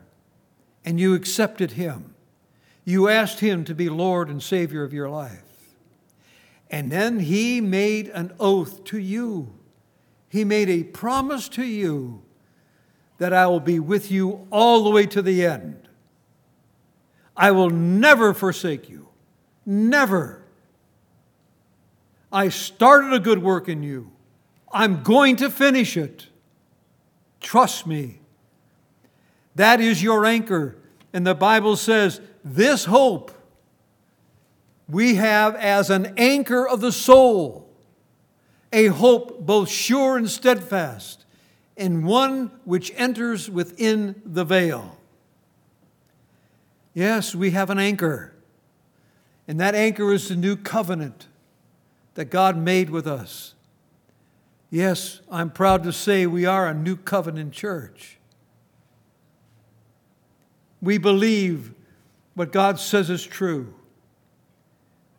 and 0.85 0.99
you 0.99 1.15
accepted 1.15 1.73
Him. 1.73 2.15
You 2.85 3.09
asked 3.09 3.39
Him 3.39 3.65
to 3.65 3.75
be 3.75 3.89
Lord 3.89 4.29
and 4.29 4.43
Savior 4.43 4.83
of 4.83 4.93
your 4.93 5.09
life. 5.09 5.43
And 6.71 6.91
then 6.91 7.21
He 7.21 7.61
made 7.61 8.09
an 8.09 8.33
oath 8.41 8.83
to 8.85 8.99
you. 8.99 9.55
He 10.29 10.45
made 10.45 10.69
a 10.69 10.83
promise 10.83 11.49
to 11.51 11.65
you 11.65 12.23
that 13.19 13.33
I 13.33 13.47
will 13.47 13.61
be 13.61 13.79
with 13.79 14.11
you 14.11 14.49
all 14.51 14.83
the 14.83 14.91
way 14.91 15.07
to 15.07 15.23
the 15.23 15.47
end. 15.47 15.89
I 17.37 17.53
will 17.53 17.71
never 17.71 18.35
forsake 18.35 18.89
you. 18.89 19.09
Never. 19.65 20.46
I 22.33 22.49
started 22.49 23.13
a 23.13 23.21
good 23.21 23.43
work 23.43 23.69
in 23.69 23.83
you. 23.83 24.11
I'm 24.73 25.03
going 25.03 25.37
to 25.37 25.51
finish 25.51 25.97
it. 25.97 26.27
Trust 27.41 27.87
me. 27.87 28.21
That 29.55 29.81
is 29.81 30.03
your 30.03 30.27
anchor. 30.27 30.77
And 31.13 31.27
the 31.27 31.35
Bible 31.35 31.77
says, 31.77 32.21
this 32.45 32.85
hope 32.85 33.33
we 34.89 35.17
have 35.17 35.57
as 35.57 35.91
an 35.91 36.15
anchor 36.17 36.67
of 36.67 36.81
the 36.81 36.93
soul, 36.93 37.69
a 38.73 38.87
hope 38.87 39.41
both 39.41 39.69
sure 39.69 40.17
and 40.17 40.31
steadfast, 40.31 41.25
and 41.77 42.05
one 42.05 42.51
which 42.65 42.93
enters 42.97 43.51
within 43.51 44.21
the 44.25 44.45
veil. 44.45 44.97
Yes, 46.95 47.35
we 47.35 47.51
have 47.51 47.71
an 47.71 47.79
anchor, 47.79 48.35
and 49.49 49.59
that 49.61 49.75
anchor 49.75 50.13
is 50.13 50.29
the 50.29 50.37
new 50.37 50.57
covenant 50.57 51.27
that 52.17 52.31
God 52.31 52.57
made 52.57 52.91
with 52.91 53.07
us. 53.07 53.55
Yes, 54.71 55.21
I'm 55.31 55.51
proud 55.51 55.85
to 55.85 55.93
say 55.93 56.27
we 56.27 56.45
are 56.45 56.67
a 56.67 56.75
new 56.75 56.97
covenant 56.97 57.53
church. 57.53 58.19
We 60.83 60.99
believe 60.99 61.73
what 62.35 62.53
God 62.53 62.81
says 62.81 63.09
is 63.11 63.25
true. 63.25 63.75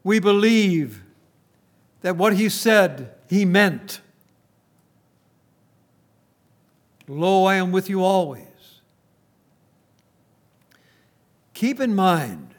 We 0.04 0.20
believe 0.20 1.04
that 2.02 2.18
what 2.18 2.34
He 2.36 2.50
said, 2.50 3.14
He 3.30 3.46
meant. 3.46 4.02
Lo, 7.08 7.46
I 7.46 7.56
am 7.56 7.72
with 7.72 7.90
you 7.90 8.04
always. 8.04 8.44
Keep 11.54 11.80
in 11.80 11.96
mind 11.96 12.56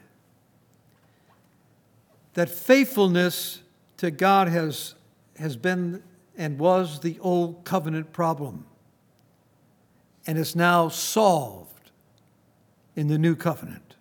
that 2.33 2.49
faithfulness 2.49 3.61
to 3.99 4.09
God 4.11 4.47
has, 4.47 4.95
has 5.37 5.57
been 5.57 6.01
and 6.37 6.57
was 6.57 7.01
the 7.01 7.19
old 7.19 7.65
covenant 7.65 8.13
problem 8.13 8.65
and 10.25 10.37
is 10.37 10.55
now 10.55 10.87
solved 10.87 11.91
in 12.95 13.09
the 13.09 13.17
new 13.17 13.35
covenant. 13.35 13.95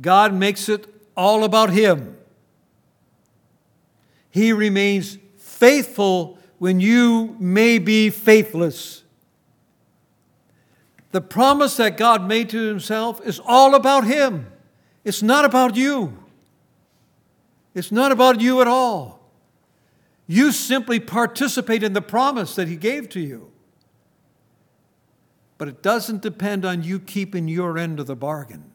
God 0.00 0.34
makes 0.34 0.68
it 0.68 0.86
all 1.16 1.44
about 1.44 1.70
Him. 1.70 2.16
He 4.30 4.52
remains 4.52 5.18
faithful 5.36 6.38
when 6.58 6.80
you 6.80 7.36
may 7.38 7.78
be 7.78 8.10
faithless. 8.10 9.04
The 11.12 11.20
promise 11.20 11.76
that 11.76 11.96
God 11.96 12.26
made 12.26 12.48
to 12.50 12.66
Himself 12.66 13.24
is 13.24 13.40
all 13.44 13.76
about 13.76 14.08
Him. 14.08 14.50
It's 15.04 15.22
not 15.22 15.44
about 15.44 15.76
you. 15.76 16.18
It's 17.78 17.92
not 17.92 18.10
about 18.10 18.40
you 18.40 18.60
at 18.60 18.66
all. 18.66 19.20
You 20.26 20.50
simply 20.50 20.98
participate 20.98 21.84
in 21.84 21.92
the 21.92 22.02
promise 22.02 22.56
that 22.56 22.66
He 22.66 22.76
gave 22.76 23.08
to 23.10 23.20
you. 23.20 23.52
But 25.58 25.68
it 25.68 25.82
doesn't 25.82 26.20
depend 26.20 26.64
on 26.64 26.82
you 26.82 26.98
keeping 26.98 27.46
your 27.46 27.78
end 27.78 28.00
of 28.00 28.06
the 28.06 28.16
bargain. 28.16 28.72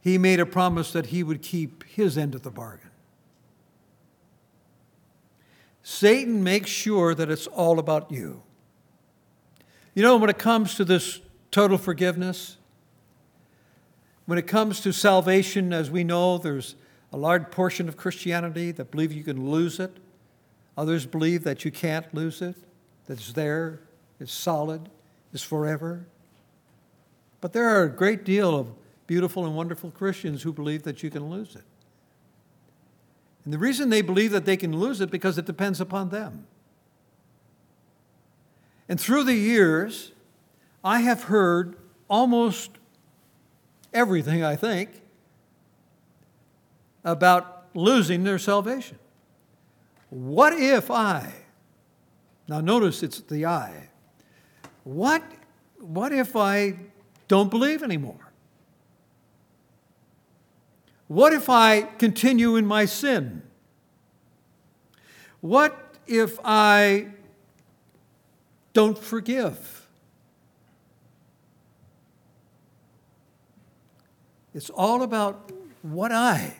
He 0.00 0.18
made 0.18 0.40
a 0.40 0.46
promise 0.46 0.92
that 0.92 1.06
He 1.06 1.22
would 1.22 1.42
keep 1.42 1.84
His 1.84 2.16
end 2.16 2.34
of 2.34 2.42
the 2.42 2.50
bargain. 2.50 2.90
Satan 5.82 6.42
makes 6.42 6.70
sure 6.70 7.14
that 7.14 7.30
it's 7.30 7.46
all 7.46 7.78
about 7.78 8.10
you. 8.10 8.42
You 9.94 10.02
know, 10.02 10.16
when 10.16 10.30
it 10.30 10.38
comes 10.38 10.74
to 10.76 10.84
this 10.84 11.20
total 11.50 11.78
forgiveness, 11.78 12.57
when 14.28 14.36
it 14.36 14.46
comes 14.46 14.80
to 14.80 14.92
salvation, 14.92 15.72
as 15.72 15.90
we 15.90 16.04
know, 16.04 16.36
there's 16.36 16.74
a 17.14 17.16
large 17.16 17.50
portion 17.50 17.88
of 17.88 17.96
Christianity 17.96 18.70
that 18.72 18.90
believe 18.90 19.10
you 19.10 19.24
can 19.24 19.48
lose 19.48 19.80
it. 19.80 19.96
Others 20.76 21.06
believe 21.06 21.44
that 21.44 21.64
you 21.64 21.70
can't 21.70 22.12
lose 22.12 22.42
it, 22.42 22.54
that 23.06 23.14
it's 23.14 23.32
there, 23.32 23.80
it's 24.20 24.30
solid, 24.30 24.90
it's 25.32 25.42
forever. 25.42 26.04
But 27.40 27.54
there 27.54 27.70
are 27.70 27.84
a 27.84 27.88
great 27.88 28.22
deal 28.22 28.54
of 28.54 28.68
beautiful 29.06 29.46
and 29.46 29.56
wonderful 29.56 29.90
Christians 29.92 30.42
who 30.42 30.52
believe 30.52 30.82
that 30.82 31.02
you 31.02 31.08
can 31.08 31.30
lose 31.30 31.56
it. 31.56 31.64
And 33.46 33.54
the 33.54 33.58
reason 33.58 33.88
they 33.88 34.02
believe 34.02 34.32
that 34.32 34.44
they 34.44 34.58
can 34.58 34.78
lose 34.78 35.00
it 35.00 35.10
because 35.10 35.38
it 35.38 35.46
depends 35.46 35.80
upon 35.80 36.10
them. 36.10 36.46
And 38.90 39.00
through 39.00 39.24
the 39.24 39.36
years, 39.36 40.12
I 40.84 41.00
have 41.00 41.22
heard 41.24 41.78
almost 42.10 42.72
everything, 43.98 44.44
I 44.44 44.54
think, 44.54 44.90
about 47.04 47.66
losing 47.74 48.22
their 48.22 48.38
salvation. 48.38 48.98
What 50.10 50.52
if 50.52 50.90
I, 50.90 51.32
now 52.46 52.60
notice 52.60 53.02
it's 53.02 53.20
the 53.20 53.46
I, 53.46 53.90
what, 54.84 55.22
what 55.78 56.12
if 56.12 56.36
I 56.36 56.78
don't 57.26 57.50
believe 57.50 57.82
anymore? 57.82 58.32
What 61.08 61.32
if 61.32 61.48
I 61.48 61.82
continue 61.82 62.56
in 62.56 62.66
my 62.66 62.84
sin? 62.84 63.42
What 65.40 65.96
if 66.06 66.38
I 66.44 67.08
don't 68.72 68.98
forgive? 68.98 69.77
It's 74.54 74.70
all 74.70 75.02
about 75.02 75.50
what 75.82 76.12
I. 76.12 76.56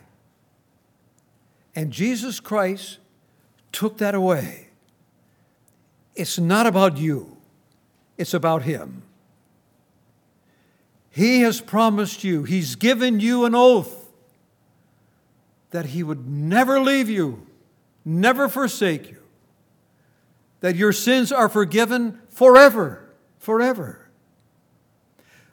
And 1.74 1.92
Jesus 1.92 2.40
Christ 2.40 2.98
took 3.72 3.98
that 3.98 4.14
away. 4.14 4.68
It's 6.14 6.38
not 6.38 6.66
about 6.66 6.96
you, 6.96 7.36
it's 8.16 8.34
about 8.34 8.62
Him. 8.62 9.02
He 11.10 11.40
has 11.42 11.60
promised 11.60 12.24
you, 12.24 12.42
He's 12.44 12.74
given 12.74 13.20
you 13.20 13.44
an 13.44 13.54
oath 13.54 14.08
that 15.70 15.86
He 15.86 16.02
would 16.02 16.28
never 16.28 16.80
leave 16.80 17.08
you, 17.08 17.46
never 18.04 18.48
forsake 18.48 19.10
you, 19.10 19.22
that 20.60 20.74
your 20.74 20.92
sins 20.92 21.30
are 21.30 21.48
forgiven 21.48 22.20
forever, 22.28 23.08
forever. 23.38 24.08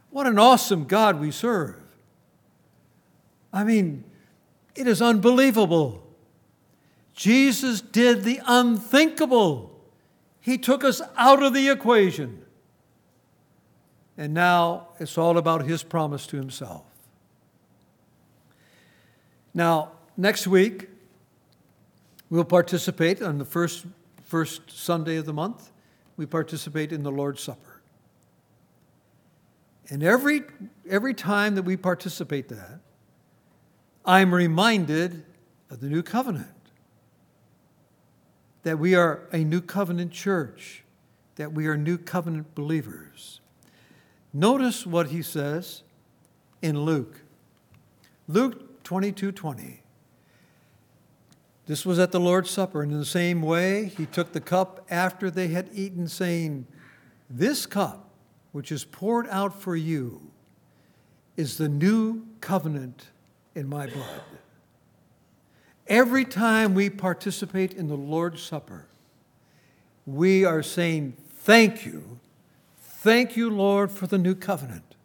What 0.09 0.25
an 0.25 0.39
awesome 0.39 0.85
God 0.85 1.19
we 1.19 1.29
serve. 1.29 1.84
I 3.55 3.63
mean, 3.63 4.03
it 4.75 4.85
is 4.85 5.01
unbelievable. 5.01 6.05
Jesus 7.13 7.81
did 7.81 8.23
the 8.23 8.39
unthinkable. 8.45 9.79
He 10.39 10.59
took 10.59 10.83
us 10.83 11.01
out 11.17 11.41
of 11.41 11.55
the 11.55 11.69
equation. 11.69 12.45
And 14.15 14.35
now 14.35 14.89
it's 14.99 15.17
all 15.17 15.39
about 15.39 15.65
his 15.65 15.81
promise 15.81 16.27
to 16.27 16.37
himself. 16.37 16.85
Now, 19.53 19.93
Next 20.17 20.47
week, 20.47 20.87
we'll 22.29 22.45
participate 22.45 23.21
on 23.21 23.37
the 23.37 23.45
first, 23.45 23.85
first 24.23 24.71
Sunday 24.71 25.17
of 25.17 25.25
the 25.25 25.33
month. 25.33 25.71
We 26.15 26.25
participate 26.25 26.93
in 26.93 27.03
the 27.03 27.11
Lord's 27.11 27.43
Supper. 27.43 27.81
And 29.89 30.03
every, 30.03 30.43
every 30.89 31.13
time 31.13 31.55
that 31.55 31.63
we 31.63 31.75
participate 31.75 32.47
that, 32.47 32.79
I'm 34.05 34.33
reminded 34.33 35.23
of 35.69 35.79
the 35.79 35.87
new 35.87 36.03
covenant. 36.03 36.49
That 38.63 38.79
we 38.79 38.95
are 38.95 39.27
a 39.31 39.39
new 39.39 39.61
covenant 39.61 40.11
church, 40.11 40.83
that 41.35 41.53
we 41.53 41.67
are 41.67 41.77
new 41.77 41.97
covenant 41.97 42.55
believers. 42.55 43.39
Notice 44.33 44.85
what 44.85 45.07
he 45.07 45.21
says 45.21 45.83
in 46.61 46.81
Luke. 46.81 47.21
Luke 48.27 48.83
22 48.83 49.31
20. 49.31 49.81
This 51.67 51.85
was 51.85 51.97
at 51.97 52.11
the 52.11 52.19
Lord's 52.19 52.51
Supper, 52.51 52.83
and 52.83 52.91
in 52.91 52.99
the 52.99 53.05
same 53.05 53.41
way, 53.41 53.85
he 53.85 54.05
took 54.05 54.33
the 54.33 54.41
cup 54.41 54.85
after 54.89 55.31
they 55.31 55.47
had 55.47 55.69
eaten, 55.73 56.07
saying, 56.07 56.67
This 57.27 57.65
cup, 57.65 58.09
which 58.51 58.71
is 58.71 58.85
poured 58.85 59.27
out 59.29 59.59
for 59.59 59.75
you, 59.75 60.31
is 61.35 61.57
the 61.57 61.69
new 61.69 62.27
covenant 62.39 63.07
in 63.55 63.67
my 63.67 63.87
blood. 63.87 64.21
Every 65.87 66.25
time 66.25 66.75
we 66.75 66.89
participate 66.89 67.73
in 67.73 67.87
the 67.87 67.95
Lord's 67.95 68.41
Supper, 68.41 68.85
we 70.05 70.43
are 70.45 70.61
saying, 70.61 71.15
Thank 71.29 71.85
you. 71.85 72.19
Thank 72.79 73.37
you, 73.37 73.49
Lord, 73.51 73.91
for 73.91 74.07
the 74.07 74.17
new 74.17 74.33
covenant. 74.33 74.95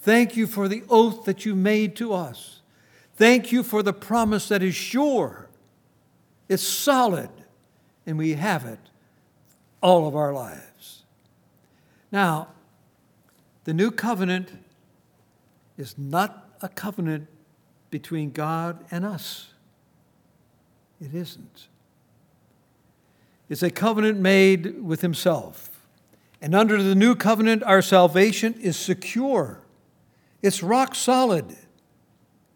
Thank 0.00 0.36
you 0.36 0.46
for 0.46 0.68
the 0.68 0.82
oath 0.90 1.24
that 1.24 1.46
you 1.46 1.54
made 1.54 1.96
to 1.96 2.12
us. 2.12 2.60
Thank 3.16 3.52
you 3.52 3.62
for 3.62 3.82
the 3.82 3.94
promise 3.94 4.48
that 4.48 4.62
is 4.62 4.74
sure, 4.74 5.48
it's 6.46 6.62
solid, 6.62 7.30
and 8.06 8.18
we 8.18 8.34
have 8.34 8.66
it 8.66 8.80
all 9.80 10.06
of 10.06 10.14
our 10.14 10.32
lives. 10.32 11.04
Now, 12.12 12.48
the 13.64 13.72
new 13.72 13.90
covenant 13.90 14.52
is 15.78 15.96
not 15.96 16.50
a 16.60 16.68
covenant 16.68 17.28
between 17.94 18.32
God 18.32 18.84
and 18.90 19.04
us. 19.04 19.52
It 21.00 21.14
isn't. 21.14 21.68
It's 23.48 23.62
a 23.62 23.70
covenant 23.70 24.18
made 24.18 24.82
with 24.82 25.00
Himself. 25.00 25.86
And 26.42 26.56
under 26.56 26.82
the 26.82 26.96
new 26.96 27.14
covenant, 27.14 27.62
our 27.62 27.80
salvation 27.80 28.54
is 28.54 28.76
secure, 28.76 29.60
it's 30.42 30.60
rock 30.60 30.96
solid. 30.96 31.54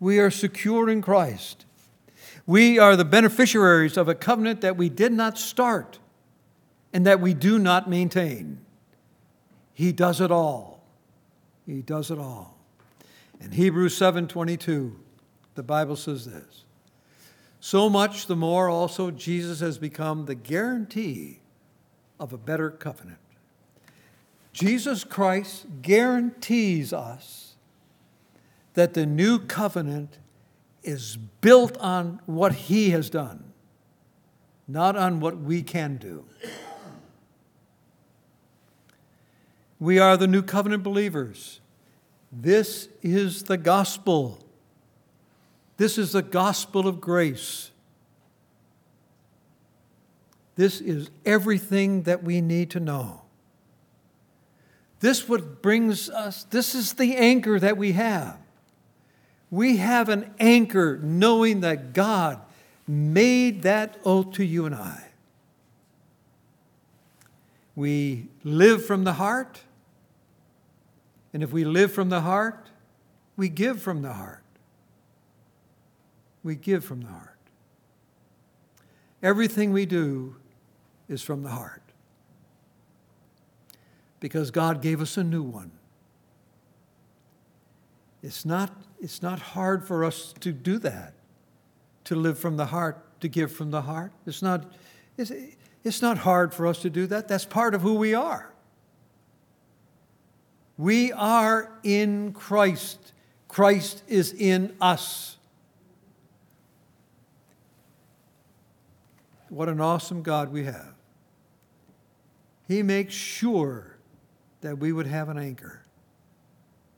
We 0.01 0.19
are 0.19 0.33
secure 0.33 0.91
in 0.91 1.03
Christ. 1.03 1.67
We 2.45 2.81
are 2.81 2.97
the 2.97 3.05
beneficiaries 3.05 3.97
of 3.97 4.09
a 4.09 4.17
covenant 4.17 4.61
that 4.63 4.77
we 4.77 4.89
did 4.89 5.13
not 5.13 5.39
start 5.39 6.01
and 6.93 7.07
that 7.07 7.21
we 7.21 7.33
do 7.33 7.61
not 7.61 7.89
maintain. 7.89 8.59
He 9.73 9.93
does 9.93 10.21
it 10.21 10.33
all. 10.33 10.83
He 11.65 11.81
does 11.81 12.11
it 12.11 12.19
all. 12.19 12.59
In 13.41 13.53
Hebrews 13.53 13.97
7:22, 13.97 14.97
the 15.59 15.63
Bible 15.65 15.97
says 15.97 16.25
this: 16.25 16.65
so 17.59 17.91
much 17.91 18.29
the 18.29 18.37
more 18.37 18.69
also 18.69 19.11
Jesus 19.11 19.59
has 19.59 19.77
become 19.77 20.27
the 20.27 20.37
guarantee 20.37 21.41
of 22.21 22.33
a 22.33 22.39
better 22.39 22.71
covenant. 22.71 23.19
Jesus 24.53 25.03
Christ 25.03 25.67
guarantees 25.83 26.93
us 26.93 27.57
that 28.75 28.95
the 28.95 29.05
new 29.05 29.41
covenant 29.41 30.19
is 30.85 31.17
built 31.17 31.77
on 31.79 32.21
what 32.27 32.53
he 32.53 32.91
has 32.91 33.11
done, 33.11 33.53
not 34.69 34.97
on 34.97 35.19
what 35.19 35.39
we 35.39 35.63
can 35.63 35.97
do. 35.97 36.25
We 39.81 39.99
are 39.99 40.17
the 40.17 40.29
new 40.29 40.43
covenant 40.43 40.85
believers. 40.85 41.61
This 42.31 42.89
is 43.03 43.43
the 43.45 43.57
gospel. 43.57 44.45
This 45.79 45.97
is 45.97 46.13
the 46.13 46.23
gospel 46.23 46.87
of 46.87 47.01
grace. 47.01 47.71
This 50.57 50.81
is 50.81 51.09
everything 51.25 52.03
that 52.03 52.25
we 52.25 52.41
need 52.41 52.71
to 52.71 52.81
know. 52.81 53.23
This 55.01 55.29
what 55.29 55.63
brings 55.63 56.11
us, 56.11 56.43
this 56.45 56.75
is 56.75 56.95
the 56.95 57.17
anchor 57.17 57.61
that 57.61 57.77
we 57.77 57.93
have. 57.93 58.37
We 59.51 59.77
have 59.77 60.09
an 60.09 60.35
anchor 60.41 60.99
knowing 61.01 61.61
that 61.61 61.93
God 61.93 62.41
made 62.89 63.63
that 63.63 63.99
oath 64.05 64.33
to 64.33 64.45
you 64.45 64.67
and 64.67 64.75
I. 64.75 65.05
We 67.77 68.27
live 68.43 68.85
from 68.85 69.05
the 69.05 69.13
heart, 69.13 69.61
and 71.33 71.45
if 71.45 71.53
we 71.53 71.65
live 71.65 71.93
from 71.93 72.09
the 72.09 72.23
heart, 72.23 72.67
we 73.37 73.49
give 73.49 73.81
from 73.81 74.03
the 74.03 74.15
heart. 74.15 74.43
We 76.43 76.55
give 76.55 76.85
from 76.85 77.01
the 77.03 77.09
heart. 77.09 77.39
Everything 79.23 79.73
we 79.73 79.87
do 79.87 80.37
is 81.09 81.23
from 81.23 81.43
the 81.43 81.51
heart. 81.51 81.83
Because 84.21 84.51
God 84.51 84.83
gave 84.83 85.01
us 85.01 85.17
a 85.17 85.25
new 85.25 85.43
one. 85.43 85.73
It's 88.23 88.45
not, 88.45 88.73
it's 89.01 89.23
not 89.23 89.39
hard 89.39 89.87
for 89.87 90.05
us 90.05 90.35
to 90.41 90.53
do 90.53 90.79
that, 90.79 91.15
to 92.05 92.15
live 92.15 92.39
from 92.39 92.57
the 92.57 92.67
heart, 92.67 93.21
to 93.21 93.29
give 93.29 93.53
from 93.53 93.71
the 93.71 93.83
heart. 93.83 94.13
It's 94.27 94.43
not, 94.43 94.73
it's, 95.17 95.33
it's 95.85 96.03
not 96.03 96.19
hard 96.19 96.53
for 96.53 96.67
us 96.67 96.81
to 96.83 96.91
do 96.91 97.07
that. 97.07 97.29
That's 97.29 97.45
part 97.45 97.75
of 97.75 97.83
who 97.83 97.95
we 97.95 98.15
are. 98.15 98.53
We 100.77 101.13
are 101.13 101.73
in 101.83 102.33
Christ. 102.33 103.13
Christ 103.49 104.03
is 104.07 104.33
in 104.33 104.77
us. 104.81 105.38
What 109.49 109.69
an 109.69 109.81
awesome 109.81 110.23
God 110.23 110.53
we 110.53 110.65
have. 110.65 110.95
He 112.67 112.83
makes 112.83 113.15
sure 113.15 113.97
that 114.61 114.79
we 114.79 114.93
would 114.93 115.07
have 115.07 115.29
an 115.29 115.39
anchor, 115.39 115.83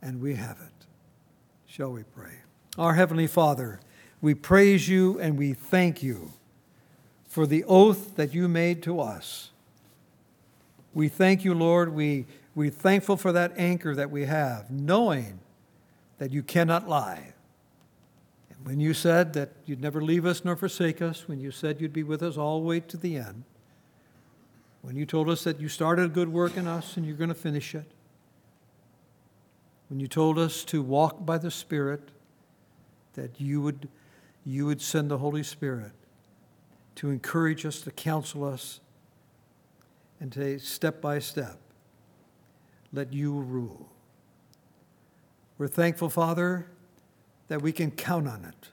and 0.02 0.20
we 0.20 0.34
have 0.34 0.58
it. 0.60 0.86
Shall 1.66 1.92
we 1.92 2.02
pray? 2.02 2.32
Our 2.76 2.94
Heavenly 2.94 3.26
Father, 3.26 3.80
we 4.20 4.34
praise 4.34 4.88
you 4.88 5.18
and 5.20 5.38
we 5.38 5.52
thank 5.52 6.02
you 6.02 6.32
for 7.28 7.46
the 7.46 7.64
oath 7.64 8.16
that 8.16 8.34
you 8.34 8.48
made 8.48 8.82
to 8.82 9.00
us. 9.00 9.50
We 10.92 11.08
thank 11.08 11.44
you, 11.44 11.54
Lord. 11.54 11.94
We, 11.94 12.26
we're 12.54 12.70
thankful 12.70 13.16
for 13.16 13.30
that 13.32 13.52
anchor 13.56 13.94
that 13.94 14.10
we 14.10 14.24
have, 14.24 14.70
knowing 14.70 15.38
that 16.18 16.32
you 16.32 16.42
cannot 16.42 16.88
lie. 16.88 17.34
When 18.62 18.80
you 18.80 18.92
said 18.92 19.32
that 19.34 19.50
you'd 19.64 19.80
never 19.80 20.02
leave 20.02 20.26
us 20.26 20.44
nor 20.44 20.56
forsake 20.56 21.00
us, 21.00 21.26
when 21.26 21.40
you 21.40 21.50
said 21.50 21.80
you'd 21.80 21.92
be 21.92 22.02
with 22.02 22.22
us 22.22 22.36
all 22.36 22.60
the 22.60 22.66
way 22.66 22.80
to 22.80 22.96
the 22.96 23.16
end, 23.16 23.44
when 24.82 24.96
you 24.96 25.06
told 25.06 25.28
us 25.28 25.44
that 25.44 25.60
you 25.60 25.68
started 25.68 26.06
a 26.06 26.08
good 26.08 26.28
work 26.28 26.56
in 26.56 26.66
us 26.66 26.96
and 26.96 27.06
you're 27.06 27.16
going 27.16 27.28
to 27.28 27.34
finish 27.34 27.74
it, 27.74 27.90
when 29.88 29.98
you 29.98 30.06
told 30.06 30.38
us 30.38 30.64
to 30.64 30.82
walk 30.82 31.24
by 31.24 31.38
the 31.38 31.50
Spirit, 31.50 32.10
that 33.14 33.40
you 33.40 33.60
would, 33.60 33.88
you 34.44 34.66
would 34.66 34.80
send 34.80 35.10
the 35.10 35.18
Holy 35.18 35.42
Spirit 35.42 35.92
to 36.96 37.10
encourage 37.10 37.66
us, 37.66 37.80
to 37.80 37.90
counsel 37.90 38.44
us, 38.44 38.80
and 40.20 40.30
to 40.32 40.58
step 40.58 41.00
by 41.00 41.18
step 41.18 41.58
let 42.92 43.12
you 43.12 43.32
rule. 43.32 43.88
We're 45.58 45.68
thankful, 45.68 46.08
Father, 46.08 46.66
that 47.50 47.60
we 47.60 47.72
can 47.72 47.90
count 47.90 48.28
on 48.28 48.44
it. 48.44 48.68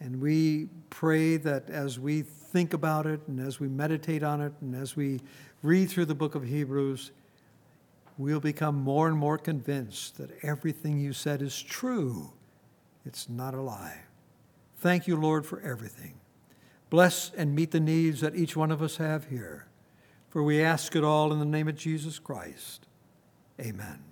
And 0.00 0.22
we 0.22 0.70
pray 0.88 1.36
that 1.36 1.68
as 1.68 2.00
we 2.00 2.22
think 2.22 2.72
about 2.72 3.04
it 3.04 3.20
and 3.28 3.38
as 3.38 3.60
we 3.60 3.68
meditate 3.68 4.22
on 4.22 4.40
it 4.40 4.54
and 4.62 4.74
as 4.74 4.96
we 4.96 5.20
read 5.62 5.90
through 5.90 6.06
the 6.06 6.14
book 6.14 6.34
of 6.34 6.44
Hebrews, 6.44 7.10
we'll 8.16 8.40
become 8.40 8.76
more 8.76 9.06
and 9.06 9.18
more 9.18 9.36
convinced 9.36 10.16
that 10.16 10.30
everything 10.42 10.98
you 10.98 11.12
said 11.12 11.42
is 11.42 11.62
true. 11.62 12.32
It's 13.04 13.28
not 13.28 13.52
a 13.52 13.60
lie. 13.60 14.00
Thank 14.78 15.06
you, 15.06 15.16
Lord, 15.16 15.44
for 15.44 15.60
everything. 15.60 16.14
Bless 16.88 17.32
and 17.36 17.54
meet 17.54 17.70
the 17.70 17.80
needs 17.80 18.22
that 18.22 18.34
each 18.34 18.56
one 18.56 18.70
of 18.70 18.80
us 18.80 18.96
have 18.96 19.26
here. 19.26 19.66
For 20.30 20.42
we 20.42 20.62
ask 20.62 20.96
it 20.96 21.04
all 21.04 21.34
in 21.34 21.38
the 21.38 21.44
name 21.44 21.68
of 21.68 21.76
Jesus 21.76 22.18
Christ. 22.18 22.86
Amen. 23.60 24.11